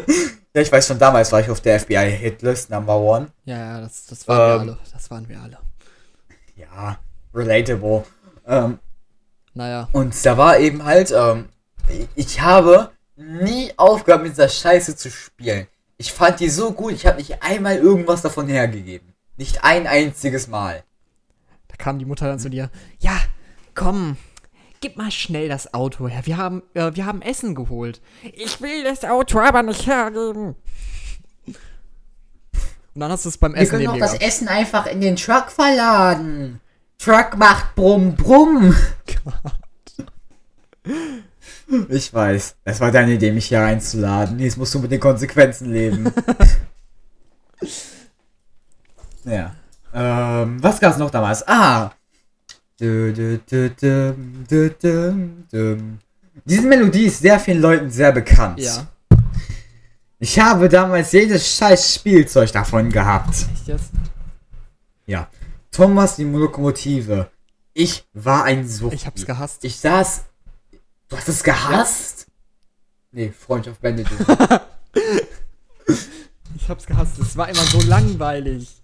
[0.53, 3.27] ja, ich weiß schon damals war ich auf der FBI Hitlist Number One.
[3.45, 4.59] Ja, ja, das, das waren wir Ähm.
[4.61, 4.77] alle.
[4.93, 5.57] Das waren wir alle.
[6.55, 6.97] Ja,
[7.33, 8.03] relatable.
[8.47, 8.79] Ähm,
[9.53, 9.89] Naja.
[9.91, 11.49] und da war eben halt, ähm,
[12.15, 15.67] ich habe nie aufgehört mit dieser Scheiße zu spielen.
[15.97, 19.13] Ich fand die so gut, ich habe nicht einmal irgendwas davon hergegeben.
[19.37, 20.83] Nicht ein einziges Mal.
[21.69, 22.69] Da kam die Mutter dann zu dir.
[22.99, 23.17] Ja,
[23.73, 24.17] komm.
[24.85, 26.21] Gib mal schnell das Auto her.
[26.25, 28.01] Wir haben, äh, wir haben Essen geholt.
[28.21, 30.55] Ich will das Auto aber nicht hergeben.
[31.47, 31.55] Und
[32.93, 34.27] dann hast du es beim Wir Essen können neben auch das gehabt.
[34.27, 36.61] Essen einfach in den Truck verladen.
[36.99, 38.75] Truck macht Brumm Brumm.
[41.89, 42.55] Ich weiß.
[42.63, 44.37] Es war deine Idee, mich hier einzuladen.
[44.37, 46.13] Jetzt musst du mit den Konsequenzen leben.
[49.23, 49.55] ja.
[49.91, 51.47] Ähm, was gab's noch damals?
[51.47, 51.91] Ah!
[52.77, 54.17] Diese
[56.67, 58.59] Melodie ist sehr vielen Leuten sehr bekannt.
[58.59, 58.87] Ja.
[60.19, 63.33] Ich habe damals jedes scheiß Spielzeug davon gehabt.
[63.53, 63.91] Echt jetzt?
[65.05, 65.29] Ja.
[65.71, 67.29] Thomas die Lokomotive.
[67.73, 68.93] Ich war ein Sucht.
[68.93, 69.63] Ich hab's gehasst.
[69.63, 70.23] Ich saß.
[71.09, 72.27] Du hast es gehasst?
[73.11, 74.07] Nee, Freundschaft beendet.
[76.57, 77.19] Ich hab's gehasst.
[77.19, 78.81] Es war immer so langweilig.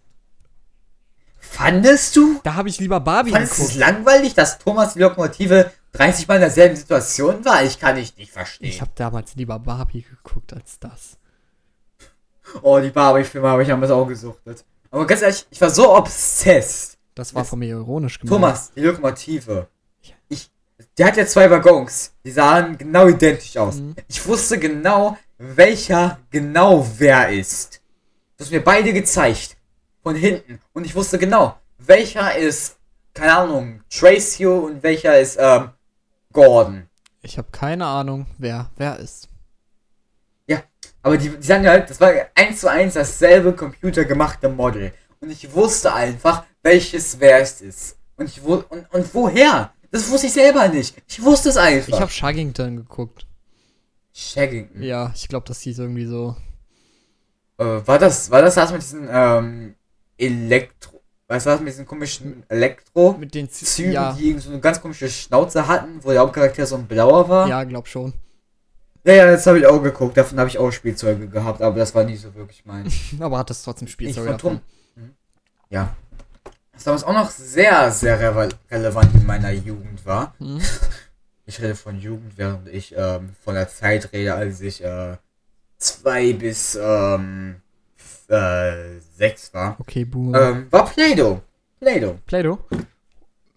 [1.41, 2.39] Fandest du?
[2.43, 3.79] Da habe ich lieber Barbie Fandest du es geguckt.
[3.79, 7.63] langweilig, dass Thomas die Lokomotive 30 Mal in derselben Situation war?
[7.63, 8.67] Ich kann dich nicht verstehen.
[8.69, 11.17] Ich habe damals lieber Barbie geguckt als das.
[12.61, 14.63] oh, die Barbie-Filme habe ich damals auch gesuchtet.
[14.91, 16.97] Aber ganz ehrlich, ich war so obsessed.
[17.15, 18.33] Das war von mir ironisch gemeint.
[18.33, 19.67] Thomas, die Lokomotive.
[20.29, 20.49] Ich,
[20.97, 22.13] der hat ja zwei Waggons.
[22.23, 23.75] Die sahen genau identisch aus.
[23.75, 23.95] Mhm.
[24.07, 27.81] Ich wusste genau, welcher genau wer ist.
[28.37, 29.57] Du hast mir beide gezeigt.
[30.03, 30.59] Von hinten.
[30.73, 32.77] Und ich wusste genau, welcher ist,
[33.13, 35.69] keine Ahnung, Tracio und welcher ist, ähm,
[36.33, 36.87] Gordon.
[37.21, 39.27] Ich habe keine Ahnung, wer wer ist.
[40.47, 40.63] Ja,
[41.03, 44.93] aber die, die sagen halt, das war eins zu eins dasselbe computergemachte Model.
[45.19, 47.97] Und ich wusste einfach, welches wer es ist.
[48.15, 49.71] Und ich wu- und, und woher?
[49.91, 50.95] Das wusste ich selber nicht.
[51.07, 51.89] Ich wusste es einfach.
[51.89, 53.27] Ich habe Shaggington geguckt.
[54.13, 54.81] Shaggington.
[54.81, 56.35] Ja, ich glaube, das hieß irgendwie so.
[57.57, 59.75] Äh, war das, war das das mit diesen, ähm,
[60.21, 63.15] Elektro, was war das mit diesen komischen Elektro?
[63.17, 66.21] Mit den Z Zügen, ja, die irgend so eine ganz komische Schnauze hatten, wo der
[66.21, 67.47] Hauptcharakter so ein blauer war.
[67.47, 68.13] ja, glaub schon.
[69.03, 70.17] ja, ja das habe ich auch geguckt.
[70.17, 72.91] Davon habe ich auch Spielzeuge gehabt, aber das war nie so wirklich mein.
[73.19, 74.51] Aber hat es trotzdem Spielzeug von davon.
[74.95, 75.03] Tom.
[75.03, 75.15] Mhm.
[75.69, 75.95] Ja.
[76.73, 80.35] Was damals auch noch sehr, sehr re relevant in meiner Jugend war.
[80.39, 80.61] Hm?
[81.47, 85.17] Ich rede von Jugend, während ich ähm, von der Zeit rede, als ich äh,
[85.77, 87.61] zwei bis ähm,
[88.31, 89.75] äh, sechs war.
[89.79, 90.41] Okay, Boomer.
[90.41, 91.41] Ähm, war Play-Doh.
[91.79, 92.17] Play-Doh.
[92.25, 92.59] Play-Doh?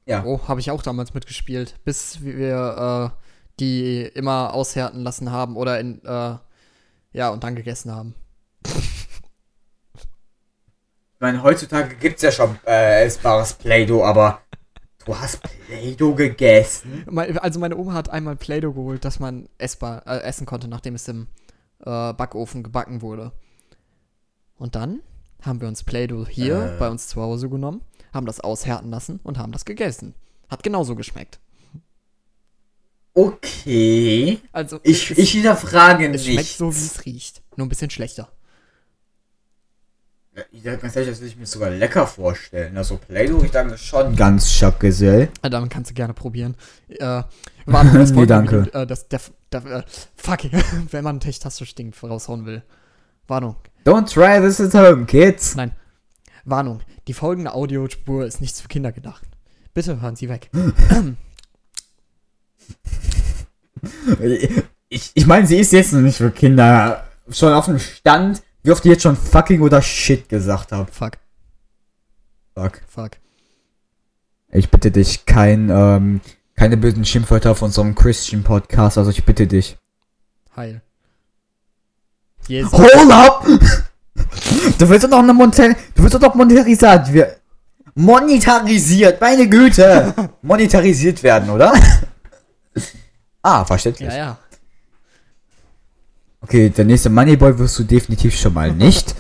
[0.07, 0.25] Ja.
[0.25, 3.21] Oh, habe ich auch damals mitgespielt, bis wir äh,
[3.61, 6.37] die immer aushärten lassen haben oder in äh,
[7.13, 8.15] ja und dann gegessen haben.
[11.15, 14.41] Ich meine, heutzutage gibt es ja schon äh, essbares Play-Doh, aber
[15.07, 17.07] du hast Play-Doh gegessen?
[17.41, 21.09] Also meine Oma hat einmal Play-Doh geholt, dass man essbar äh, essen konnte, nachdem es
[21.09, 21.29] im
[21.81, 23.33] äh, Backofen gebacken wurde.
[24.65, 25.03] Und dann
[25.43, 26.79] haben wir uns Play-Doh hier Äh.
[26.79, 27.83] bei uns zu Hause genommen,
[28.15, 30.15] haben das aushärten lassen und haben das gegessen.
[30.49, 31.39] Hat genauso geschmeckt.
[33.13, 34.41] Okay.
[34.53, 36.57] Also Ich, es, ich hinterfrage es schmeckt nicht.
[36.57, 37.43] so, wie es riecht.
[37.57, 38.31] Nur ein bisschen schlechter.
[40.51, 42.75] Ja, ganz ehrlich, das will ich mir sogar lecker vorstellen.
[42.79, 45.29] Also Play-Doh, ich sage schon ganz schockgesell.
[45.43, 46.57] Ja, dann kannst du gerne probieren.
[46.89, 47.23] Äh,
[47.67, 48.71] warte, das Nee, danke.
[48.73, 49.21] Äh, das, der,
[49.53, 49.83] der, äh,
[50.17, 50.39] fuck,
[50.91, 52.63] wenn man Tech-Taste-Stink raushauen will.
[53.27, 55.55] Warnung, Don't try this at home, kids.
[55.57, 55.73] nein.
[56.45, 59.25] Warnung, die folgende Audiospur ist nicht für Kinder gedacht.
[59.73, 60.51] Bitte hören Sie weg.
[64.89, 68.71] Ich, ich meine, sie ist jetzt noch nicht für Kinder schon auf dem Stand, wie
[68.71, 70.91] oft ich jetzt schon fucking oder shit gesagt habe.
[70.91, 71.19] Fuck,
[72.55, 72.81] Fuck.
[72.87, 73.11] fuck.
[74.53, 76.21] Ich bitte dich, kein, ähm,
[76.55, 79.77] keine bösen Schimpfwörter auf unserem Christian Podcast, also ich bitte dich.
[80.55, 80.81] Heil.
[82.49, 82.73] Jesus.
[82.73, 83.47] Hold up!
[84.79, 87.37] Du willst doch noch eine Monter du willst doch noch monetarisiert wir
[87.95, 90.15] monetarisiert, meine Güte!
[90.43, 91.73] monetarisiert werden, oder?
[93.43, 94.09] ah, verständlich.
[94.09, 94.39] Ja, ja.
[96.41, 99.15] Okay, der nächste Moneyboy wirst du definitiv schon mal nicht.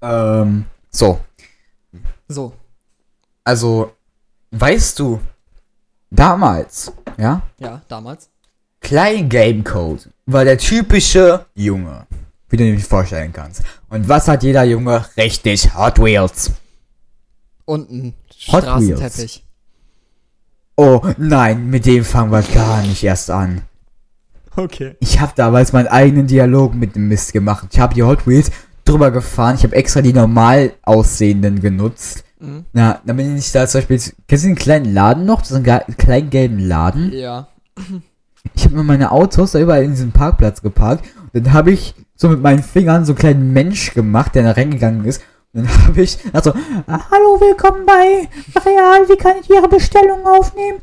[0.00, 1.20] Ähm, so.
[2.28, 2.52] So.
[3.42, 3.92] Also,
[4.52, 5.20] weißt du,
[6.10, 8.28] damals, ja, Ja, damals.
[8.80, 12.06] Klein Game Code war der typische Junge,
[12.50, 13.62] wie du dir vorstellen kannst.
[13.88, 15.04] Und was hat jeder Junge?
[15.16, 16.52] Richtig, Hot Wheels.
[17.64, 18.14] Und ein
[18.52, 19.44] Hot Straßenteppich.
[20.76, 23.62] Oh nein, mit dem fangen wir gar nicht erst an.
[24.54, 24.96] Okay.
[25.00, 27.68] Ich habe damals meinen eigenen Dialog mit dem Mist gemacht.
[27.72, 28.50] Ich habe die Hot Wheels
[28.84, 29.56] drüber gefahren.
[29.56, 32.24] Ich habe extra die normal aussehenden genutzt.
[32.38, 32.66] Mhm.
[32.72, 34.00] Na, bin ich da zum Beispiel.
[34.26, 35.44] Kennst du den kleinen Laden noch?
[35.44, 35.64] So einen
[35.96, 37.12] kleinen gelben Laden.
[37.12, 37.48] Ja.
[38.54, 41.04] Ich habe mir meine Autos da überall in diesen Parkplatz geparkt.
[41.32, 44.52] Und dann habe ich so mit meinen Fingern so einen kleinen Mensch gemacht, der da
[44.52, 45.22] reingegangen ist.
[45.52, 46.52] Und dann habe ich also,
[46.86, 48.28] ah, hallo, willkommen bei
[48.60, 49.08] Real.
[49.08, 50.80] Wie kann ich Ihre Bestellung aufnehmen?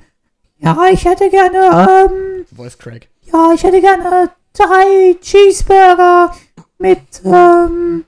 [0.57, 3.07] Ja, ich hätte gerne, ähm, Voice Crack.
[3.31, 6.31] ja, ich hätte gerne drei Cheeseburger
[6.79, 8.05] mit, ähm,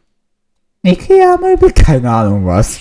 [0.84, 1.72] Ikea-Möbel.
[1.74, 2.80] Keine Ahnung was.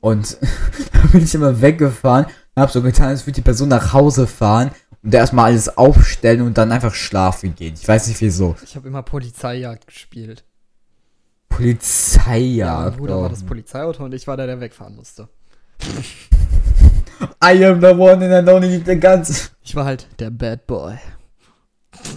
[0.00, 0.38] Und
[0.92, 4.26] dann bin ich immer weggefahren und hab so getan, als würde die Person nach Hause
[4.26, 7.74] fahren und erstmal alles aufstellen und dann einfach schlafen gehen.
[7.74, 8.56] Ich weiß nicht wieso.
[8.62, 10.44] Ich habe immer Polizeijagd gespielt.
[11.48, 12.90] Polizeijagd.
[12.90, 13.46] mein Bruder war das oh.
[13.46, 15.28] Polizeiauto und ich war der, der wegfahren musste.
[17.42, 19.50] I am the one and I don't need the guns.
[19.62, 20.98] Ich war halt der Bad Boy.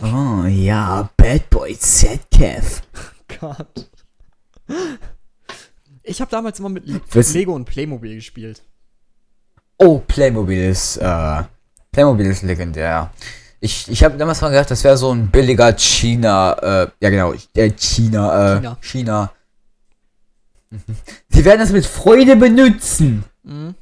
[0.01, 2.81] Oh ja, Bad Boy Z-Kev.
[3.39, 3.89] Gott.
[6.03, 8.63] Ich habe damals immer mit Lego und Playmobil gespielt.
[9.77, 11.43] Oh, Playmobil ist, äh,
[11.93, 13.11] Playmobil ist legendär.
[13.61, 17.33] Ich, ich habe damals mal gedacht, das wäre so ein billiger China, äh, ja genau,
[17.55, 18.77] äh, China, äh, China.
[18.81, 19.31] China.
[21.29, 23.23] Sie werden das mit Freude benutzen.
[23.43, 23.75] Mhm.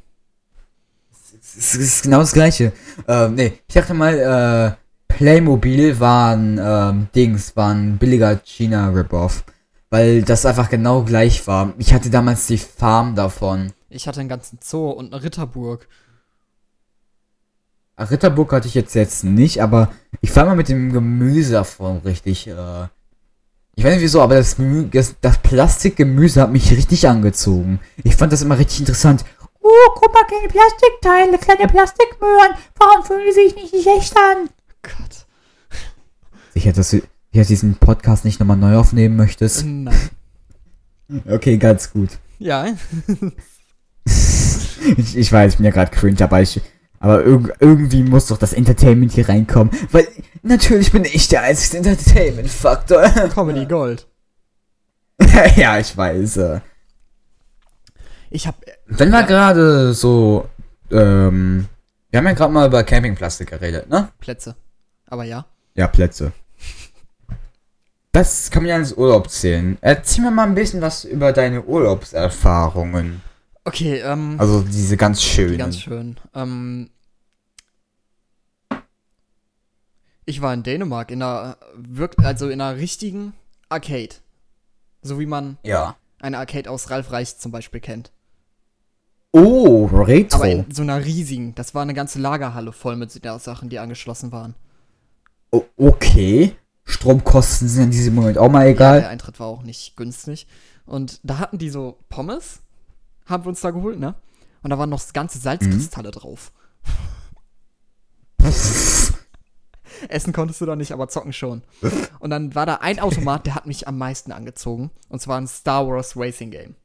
[1.58, 2.74] Es ist genau das gleiche.
[3.08, 9.44] Ähm, nee, ich dachte mal, äh, Playmobil waren, ähm, Dings, waren billiger China-Rip-Off.
[9.90, 11.74] Weil das einfach genau gleich war.
[11.78, 13.74] Ich hatte damals die Farm davon.
[13.90, 15.88] Ich hatte einen ganzen Zoo und eine Ritterburg.
[18.04, 22.48] Ritterburg hatte ich jetzt jetzt nicht, aber ich fand mal mit dem Gemüse davon richtig,
[22.48, 22.88] äh,
[23.76, 24.58] ich weiß nicht wieso, aber das,
[24.92, 27.80] das, das Plastikgemüse hat mich richtig angezogen.
[28.04, 29.24] Ich fand das immer richtig interessant.
[29.62, 32.56] Oh, guck mal, kleine Plastikteile, kleine Plastikmöhren.
[32.78, 34.50] Warum fühlen die sich nicht echt an?
[34.82, 35.26] Gott.
[36.54, 39.66] Sicher, dass du hier diesen Podcast nicht nochmal neu aufnehmen möchtest?
[39.66, 40.10] Nein.
[41.30, 42.10] Okay, ganz gut.
[42.40, 42.66] Ja.
[44.98, 46.60] Ich, ich weiß, ich bin ja gerade cringe, aber ich,
[47.02, 50.08] aber irg irgendwie muss doch das Entertainment hier reinkommen, weil
[50.44, 53.02] natürlich bin ich der einzige Entertainment-Faktor.
[53.34, 54.08] Comedy Gold.
[55.58, 56.38] ja, ich weiß.
[56.38, 56.60] Äh.
[58.30, 58.56] Ich hab.
[58.88, 59.26] Wenn wir Ja.
[59.26, 60.48] gerade so,
[60.92, 61.68] ähm,
[62.10, 64.10] wir haben ja gerade mal über Campingplastik geredet, ne?
[64.20, 64.56] Plätze.
[65.08, 65.46] Aber ja.
[65.76, 66.32] Ja, Plätze.
[68.14, 69.78] Das kann man ja ins Urlaub zählen.
[69.82, 73.22] Erzähl mir mal ein bisschen was über deine Urlaubserfahrungen.
[73.64, 74.36] Okay, ähm.
[74.40, 75.58] Also diese ganz schönen.
[75.58, 76.18] Ganz schön.
[76.34, 76.90] Ähm,
[80.26, 83.34] ich war in Dänemark in einer wirk also in einer richtigen
[83.70, 84.16] Arcade.
[85.02, 85.96] So wie man Ja.
[86.20, 88.12] eine Arcade aus Ralf Reich zum Beispiel kennt.
[89.34, 90.38] Oh, Retro.
[90.40, 91.56] Aber in so einer riesigen.
[91.56, 94.56] Das war eine ganze Lagerhalle voll mit so Sachen, die angeschlossen waren.
[95.52, 96.56] O okay.
[96.84, 99.00] Stromkosten sind in diesem Moment auch mal Ja, egal.
[99.02, 100.48] der Eintritt war auch nicht günstig.
[100.86, 102.60] Und da hatten die so Pommes,
[103.26, 104.16] haben wir uns da geholt, ne?
[104.64, 106.52] Und da waren noch ganze Salzkristalle drauf.
[110.10, 111.62] Essen konntest du da nicht, aber zocken schon.
[112.20, 114.92] Und dann war da ein Automat, der hat mich am meisten angezogen.
[115.10, 116.76] Und zwar ein Star Wars Racing Game.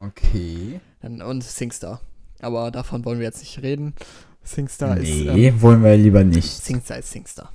[0.00, 0.80] Okay.
[1.02, 2.00] Und SingStar.
[2.40, 3.94] Aber davon wollen wir jetzt nicht reden.
[4.42, 5.08] SingStar ist.
[5.08, 6.50] nee, Ähm, wollen wir lieber nicht.
[6.50, 7.52] SingStar ist SingStar.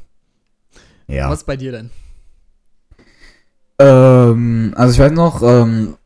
[1.08, 1.29] Ja.
[1.29, 1.89] Was bei dir denn?
[3.79, 5.97] Ähm, also ich weiß noch, ähm,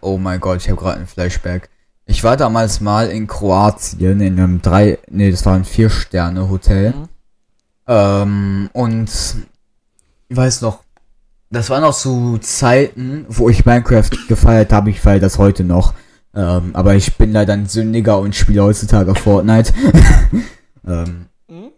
[0.00, 1.68] oh mein Gott, ich habe gerade ein Flashback.
[2.06, 6.48] Ich war damals mal in Kroatien in einem drei, nee, das war ein vier Sterne
[6.48, 6.92] Hotel.
[6.92, 7.08] Mhm.
[7.86, 9.10] Ähm, und
[10.28, 10.82] ich weiß noch,
[11.50, 14.90] das war noch zu Zeiten, wo ich Minecraft gefeiert habe.
[14.90, 15.94] Ich feiere das heute noch.
[16.34, 19.72] Ähm, aber ich bin leider ein Sündiger und spiele heutzutage Fortnite.
[20.86, 21.70] ähm, Mhm.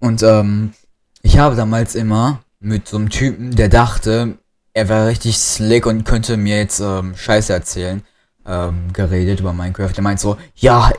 [0.00, 0.72] und ähm,
[1.20, 4.38] ich habe damals immer mit so einem Typen, der dachte,
[4.74, 8.02] er wäre richtig slick und könnte mir jetzt ähm, Scheiße erzählen,
[8.46, 9.92] ähm, geredet über Minecraft.
[9.92, 10.90] Der meint so, ja,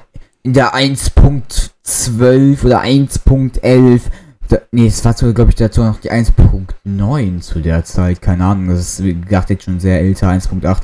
[0.44, 4.02] in der 1.12 oder 1.11,
[4.48, 8.70] da, nee, es war glaube ich, dazu noch die 1.9 zu der Zeit, keine Ahnung,
[8.70, 10.78] das ist, wie gesagt, jetzt schon sehr älter, 1.8.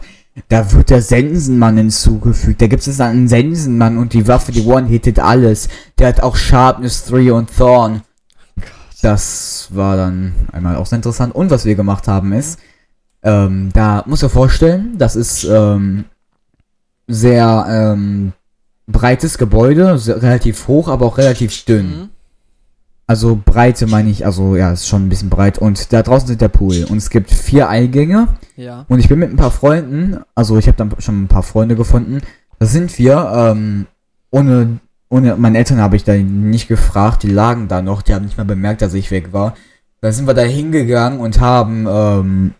[0.47, 2.61] Da wird der Sensenmann hinzugefügt.
[2.61, 5.67] Da gibt es einen Sensenmann und die Waffe, die One-hittet alles.
[5.99, 8.01] Der hat auch Sharpness 3 und Thorn.
[9.01, 11.35] Das war dann einmal auch sehr interessant.
[11.35, 12.59] Und was wir gemacht haben ist,
[13.23, 16.05] Ähm, da muss er vorstellen, das ist ähm,
[17.07, 18.33] sehr ähm,
[18.87, 21.87] breites Gebäude, sehr, relativ hoch, aber auch relativ dünn.
[21.87, 22.09] Mhm.
[23.07, 25.57] Also Breite meine ich, also ja, ist schon ein bisschen breit.
[25.57, 26.85] Und da draußen ist der Pool.
[26.89, 28.29] Und es gibt vier Eingänge.
[28.55, 28.85] Ja.
[28.87, 31.75] Und ich bin mit ein paar Freunden, also ich habe dann schon ein paar Freunde
[31.75, 32.21] gefunden.
[32.57, 33.87] Da sind wir, ähm,
[34.29, 38.23] ohne, ohne meine Eltern habe ich da nicht gefragt, die lagen da noch, die haben
[38.23, 39.55] nicht mal bemerkt, dass ich weg war.
[39.99, 42.53] Da sind wir da hingegangen und haben ähm,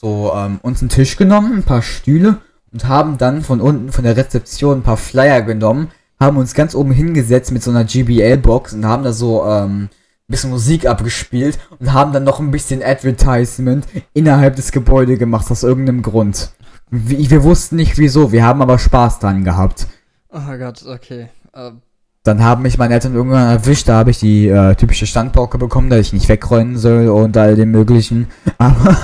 [0.00, 2.38] so ähm, uns einen Tisch genommen, ein paar Stühle
[2.72, 5.88] und haben dann von unten von der Rezeption ein paar Flyer genommen,
[6.20, 9.88] haben uns ganz oben hingesetzt mit so einer GBL-Box und haben da so ähm, ein
[10.28, 15.62] bisschen Musik abgespielt und haben dann noch ein bisschen Advertisement innerhalb des Gebäudes gemacht, aus
[15.62, 16.52] irgendeinem Grund.
[16.90, 19.86] Wir, wir wussten nicht wieso, wir haben aber Spaß dran gehabt.
[20.30, 21.28] Oh Gott, okay.
[21.54, 21.80] Ähm,
[22.22, 25.90] Dann haben mich meine Eltern irgendwann erwischt, da habe ich die äh, typische Standpauke bekommen,
[25.90, 28.28] dass ich nicht wegräumen soll und all dem möglichen.
[28.58, 28.96] Aber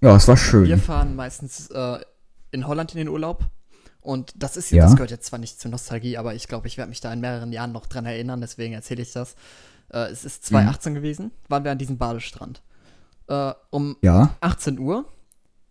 [0.00, 0.78] ja, es war wir schön.
[0.80, 1.98] fahren meistens äh,
[2.50, 3.44] in Holland in den Urlaub.
[4.00, 4.84] Und das ist jetzt, Ja.
[4.84, 7.20] das gehört jetzt zwar nicht zur Nostalgie, aber ich glaube, ich werde mich da in
[7.20, 9.34] mehreren Jahren noch dran erinnern, deswegen erzähle ich das.
[9.90, 12.62] Äh, es ist 2018 gewesen, waren wir an diesem Badestrand.
[13.28, 14.36] Äh, um Ja.
[14.40, 15.06] 18 Uhr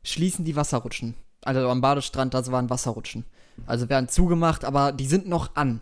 [0.04, 1.14] schließen die Wasserrutschen.
[1.44, 3.26] Also am Badestrand, da waren Wasserrutschen.
[3.68, 5.82] Also werden zugemacht, aber die sind noch an.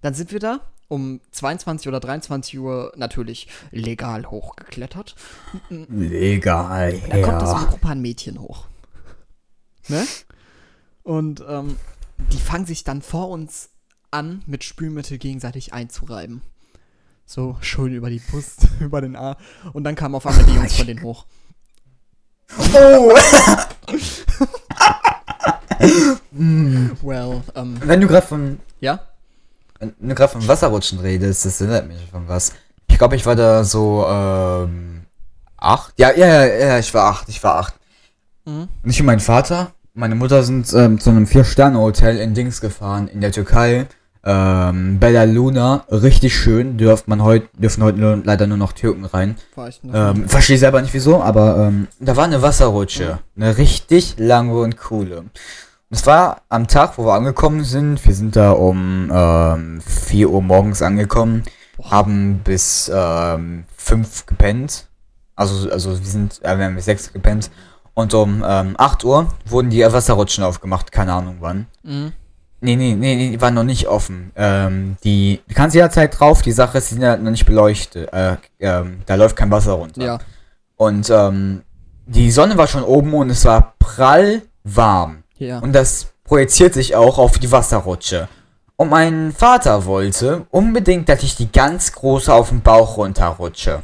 [0.00, 0.60] Dann sind wir da
[0.90, 5.14] um 22 oder 23 Uhr natürlich legal hochgeklettert.
[5.70, 7.00] Legal.
[7.08, 8.66] Da kommt da so eine Gruppe an Mädchen hoch.
[9.86, 10.04] Ne?
[11.04, 11.76] Und ähm,
[12.32, 13.70] die fangen sich dann vor uns
[14.10, 16.42] an, mit Spülmittel gegenseitig einzureiben.
[17.24, 19.36] So schön über die Brust, über den A.
[19.72, 21.24] Und dann kamen auf einmal die Jungs von denen hoch.
[22.74, 23.14] Oh!
[26.32, 29.00] Well, ähm, Wenn du gerade von ja?
[29.80, 32.52] Wenn du gerade von Wasserrutschen redest, das erinnert mich von was.
[32.88, 35.02] Ich glaube, ich war da so, ähm,
[35.56, 35.94] acht?
[35.98, 37.74] Ja, ja, ja, ja, ich war acht, ich war acht.
[38.44, 38.68] Mhm.
[38.82, 43.08] Und ich und mein Vater, meine Mutter sind ähm, zu einem Vier-Sterne-Hotel in Dings gefahren,
[43.08, 43.86] in der Türkei.
[44.22, 49.36] Ähm, Bella Luna, richtig schön, dürft man heute, dürfen heute leider nur noch Türken rein.
[49.54, 49.80] War ich.
[49.90, 53.20] Ähm, verstehe selber nicht wieso, aber ähm, da war eine Wasserrutsche.
[53.34, 55.24] Eine richtig lange und coole.
[55.92, 58.06] Es war am Tag, wo wir angekommen sind.
[58.06, 61.42] Wir sind da um ähm, 4 Uhr morgens angekommen,
[61.82, 64.86] haben bis ähm, 5 gepennt.
[65.34, 67.50] Also, also wir sind, äh, wir haben bis 6 gepennt.
[67.94, 71.66] Und um ähm, 8 Uhr wurden die Wasserrutschen aufgemacht, keine Ahnung wann.
[71.82, 72.12] Mhm.
[72.60, 74.30] Nee, nee, nee, nee, die waren noch nicht offen.
[74.36, 78.12] Ähm, die, du kannst jederzeit drauf, die Sache ist, die sind ja noch nicht beleuchtet.
[78.12, 80.04] Äh, ähm, da läuft kein Wasser runter.
[80.04, 80.18] Ja.
[80.76, 81.62] Und ähm,
[82.06, 85.19] die Sonne war schon oben und es war prall warm.
[85.40, 85.58] Ja.
[85.58, 88.28] Und das projiziert sich auch auf die Wasserrutsche.
[88.76, 93.82] Und mein Vater wollte unbedingt, dass ich die ganz große auf den Bauch runterrutsche.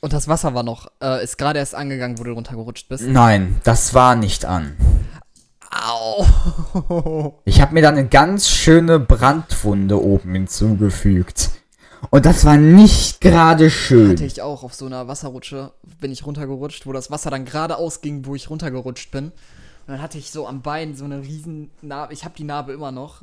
[0.00, 3.04] Und das Wasser war noch, äh, ist gerade erst angegangen, wo du runtergerutscht bist.
[3.06, 4.76] Nein, das war nicht an.
[5.70, 7.40] Au!
[7.44, 11.50] Ich habe mir dann eine ganz schöne Brandwunde oben hinzugefügt.
[12.10, 14.10] Und das war nicht gerade schön.
[14.10, 17.76] Hatte ich auch auf so einer Wasserrutsche, bin ich runtergerutscht, wo das Wasser dann gerade
[17.76, 19.32] ausging, wo ich runtergerutscht bin.
[19.92, 22.14] Und dann hatte ich so am Bein so eine riesen Narbe.
[22.14, 23.20] Ich habe die Narbe immer noch.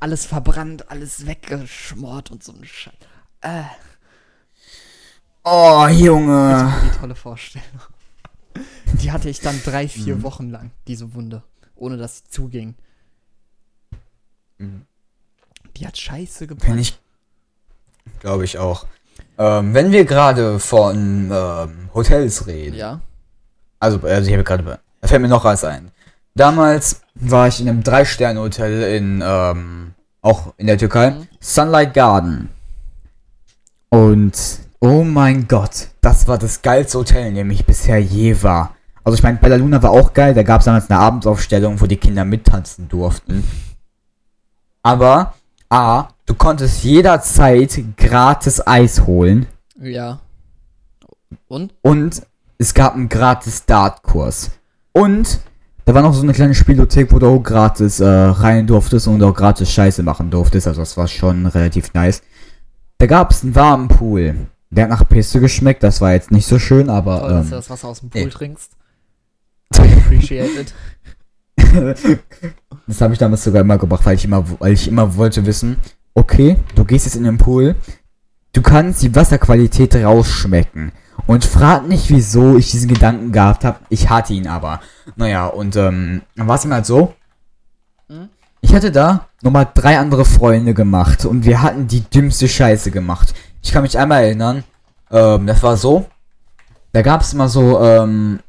[0.00, 2.92] Alles verbrannt, alles weggeschmort und so ein Scheiß.
[3.40, 3.62] Äh,
[5.44, 6.74] Oh, Junge.
[6.84, 7.64] die tolle Vorstellung.
[9.00, 11.42] Die hatte ich dann drei, vier Wochen lang, diese Wunde.
[11.74, 12.74] Ohne dass sie zuging.
[14.58, 14.84] Mhm.
[15.78, 16.80] Die hat scheiße gebrannt.
[16.80, 16.98] ich.
[18.18, 18.84] Glaube ich auch.
[19.38, 22.76] Ähm, wenn wir gerade von ähm, Hotels reden.
[22.76, 23.00] Ja.
[23.78, 24.80] Also, also ich habe gerade.
[25.00, 25.90] Da fällt mir noch was ein.
[26.34, 31.10] Damals war ich in einem Drei-Sterne-Hotel in, ähm, auch in der Türkei.
[31.10, 31.28] Mhm.
[31.40, 32.48] Sunlight Garden.
[33.88, 34.34] Und,
[34.78, 38.74] oh mein Gott, das war das geilste Hotel, in dem ich bisher je war.
[39.02, 41.86] Also ich meine, Bella Luna war auch geil, da gab es damals eine Abendsaufstellung, wo
[41.86, 43.42] die Kinder mittanzen durften.
[44.82, 45.34] Aber,
[45.68, 49.46] A, du konntest jederzeit gratis Eis holen.
[49.80, 50.20] Ja.
[51.48, 51.74] Und?
[51.82, 52.22] Und
[52.58, 54.50] es gab einen gratis Dartkurs.
[54.92, 55.40] Und
[55.90, 59.20] da war noch so eine kleine Spielothek, wo du auch gratis äh, rein durftest und
[59.24, 60.68] auch gratis Scheiße machen durftest.
[60.68, 62.22] Also das war schon relativ nice.
[62.98, 64.36] Da gab es einen warmen Pool.
[64.70, 67.18] Der hat nach Pisse geschmeckt, das war jetzt nicht so schön, aber.
[67.18, 68.30] Toll, dass du Ähm, das Wasser aus dem Pool nee.
[68.30, 68.70] trinkst.
[69.78, 70.74] I appreciate it.
[72.86, 75.76] das habe ich damals sogar immer gemacht, weil ich immer, weil ich immer wollte wissen,
[76.14, 77.74] okay, du gehst jetzt in den Pool,
[78.52, 80.92] du kannst die Wasserqualität rausschmecken.
[81.26, 83.78] Und frag nicht, wieso ich diesen Gedanken gehabt habe.
[83.88, 84.80] Ich hatte ihn aber.
[85.16, 87.14] Naja, und ähm, dann war es ihm halt so.
[88.08, 88.28] Hm?
[88.60, 93.34] Ich hatte da nochmal drei andere Freunde gemacht und wir hatten die dümmste Scheiße gemacht.
[93.62, 94.64] Ich kann mich einmal erinnern,
[95.10, 96.06] ähm, das war so.
[96.92, 98.40] da gab es immer so, ähm,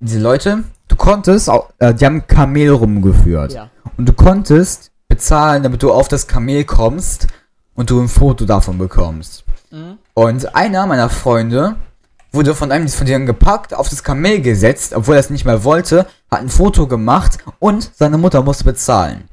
[0.00, 3.52] diese Leute, du konntest, äh, die haben Kamel rumgeführt.
[3.52, 3.70] Ja.
[3.96, 7.28] Und du konntest bezahlen, damit du auf das Kamel kommst
[7.74, 9.44] und du ein Foto davon bekommst.
[9.70, 9.98] Mhm.
[10.14, 11.76] Und einer meiner Freunde
[12.32, 15.64] wurde von einem von denen gepackt, auf das Kamel gesetzt, obwohl er es nicht mehr
[15.64, 19.24] wollte, hat ein Foto gemacht und seine Mutter musste bezahlen.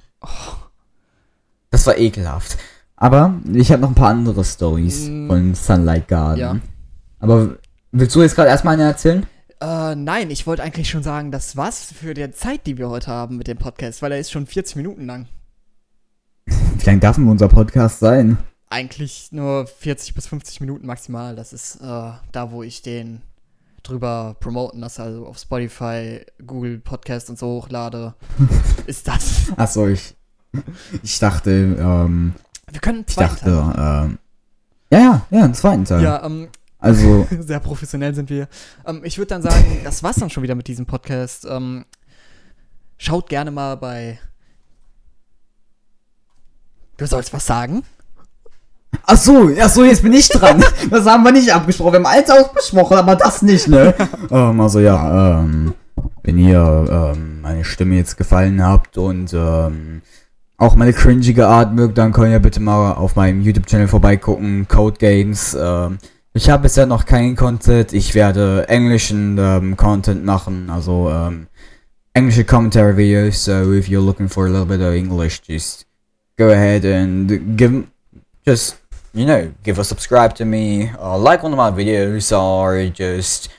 [1.71, 2.57] Das war ekelhaft.
[2.95, 5.27] Aber ich habe noch ein paar andere Stories Mm.
[5.27, 6.39] von Sunlight Garden.
[6.39, 6.55] Ja.
[7.19, 7.57] Aber
[7.91, 9.25] willst du jetzt gerade erstmal eine erzählen?
[9.59, 13.07] Äh, nein, ich wollte eigentlich schon sagen, das war's für die Zeit, die wir heute
[13.07, 15.27] haben mit dem Podcast, weil er ist schon 40 Minuten lang.
[16.45, 18.37] Wie lang darf denn unser Podcast sein?
[18.73, 21.35] Eigentlich nur 40 bis 50 Minuten maximal.
[21.35, 23.21] Das ist äh, da, wo ich den
[23.83, 28.15] drüber promoten lasse, also auf Spotify, Google Podcast und so hochlade.
[28.87, 29.51] ist das.
[29.57, 30.15] Achso, ich.
[31.03, 32.33] Ich dachte, ähm.
[32.71, 34.17] Wir können einen Ich zweiten dachte, Teil ähm.
[34.89, 36.01] Ja, ja, ja, einen zweiten Teil.
[36.01, 36.47] Ja, ähm,
[36.79, 38.47] Also, sehr professionell sind wir.
[38.87, 41.45] Ähm, ich würde dann sagen, das war's dann schon wieder mit diesem Podcast.
[41.47, 41.85] Ähm,
[42.97, 44.19] schaut gerne mal bei.
[46.97, 47.83] Du sollst was sagen?
[49.05, 50.63] Ach so, ach so, jetzt bin ich dran.
[50.89, 51.93] Das haben wir nicht abgesprochen.
[51.93, 53.93] Wir haben alles ausgesprochen, aber das nicht, ne?
[54.31, 55.73] ähm, also ja, ähm,
[56.23, 60.01] wenn ihr ähm, meine Stimme jetzt gefallen habt und ähm,
[60.57, 64.97] auch meine cringige Art mögt, dann könnt ihr bitte mal auf meinem YouTube-Channel vorbeigucken, Code
[64.97, 65.57] Games.
[65.59, 65.97] Ähm,
[66.33, 67.93] ich habe bisher noch keinen Content.
[67.93, 71.47] Ich werde englischen ähm, Content machen, also ähm,
[72.13, 73.43] englische Commentary Videos.
[73.43, 75.85] So if you're looking for a little bit of English, just
[76.37, 77.83] go ahead and give
[78.45, 78.77] just
[79.13, 83.49] you know give a subscribe to me uh, like one of my videos or just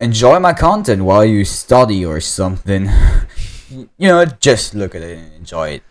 [0.00, 2.88] enjoy my content while you study or something
[3.70, 5.82] you know just look at it and enjoy it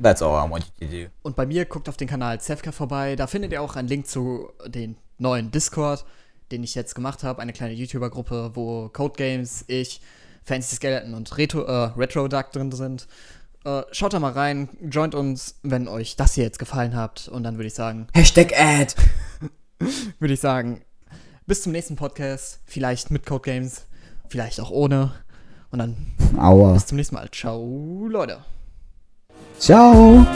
[0.00, 2.72] that's all i want you to do Und bei mir guckt auf den Kanal Zefka
[2.72, 3.14] vorbei.
[3.16, 6.04] Da findet ihr auch einen Link zu den neuen Discord,
[6.50, 7.40] den ich jetzt gemacht habe.
[7.40, 10.00] Eine kleine YouTuber-Gruppe, wo Code Games, ich,
[10.44, 13.06] Fancy Skeleton und Retro, äh, Retro Duck drin sind.
[13.64, 17.28] Äh, schaut da mal rein, joint uns, wenn euch das hier jetzt gefallen hat.
[17.28, 18.94] Und dann würde ich sagen, hashtag ad
[20.18, 20.82] würde ich sagen,
[21.46, 22.60] bis zum nächsten Podcast.
[22.64, 23.86] Vielleicht mit Code Games,
[24.28, 25.12] vielleicht auch ohne.
[25.70, 25.96] Und dann
[26.38, 27.30] aua bis zum nächsten Mal.
[27.30, 28.44] Ciao, Leute.
[29.58, 30.26] ciao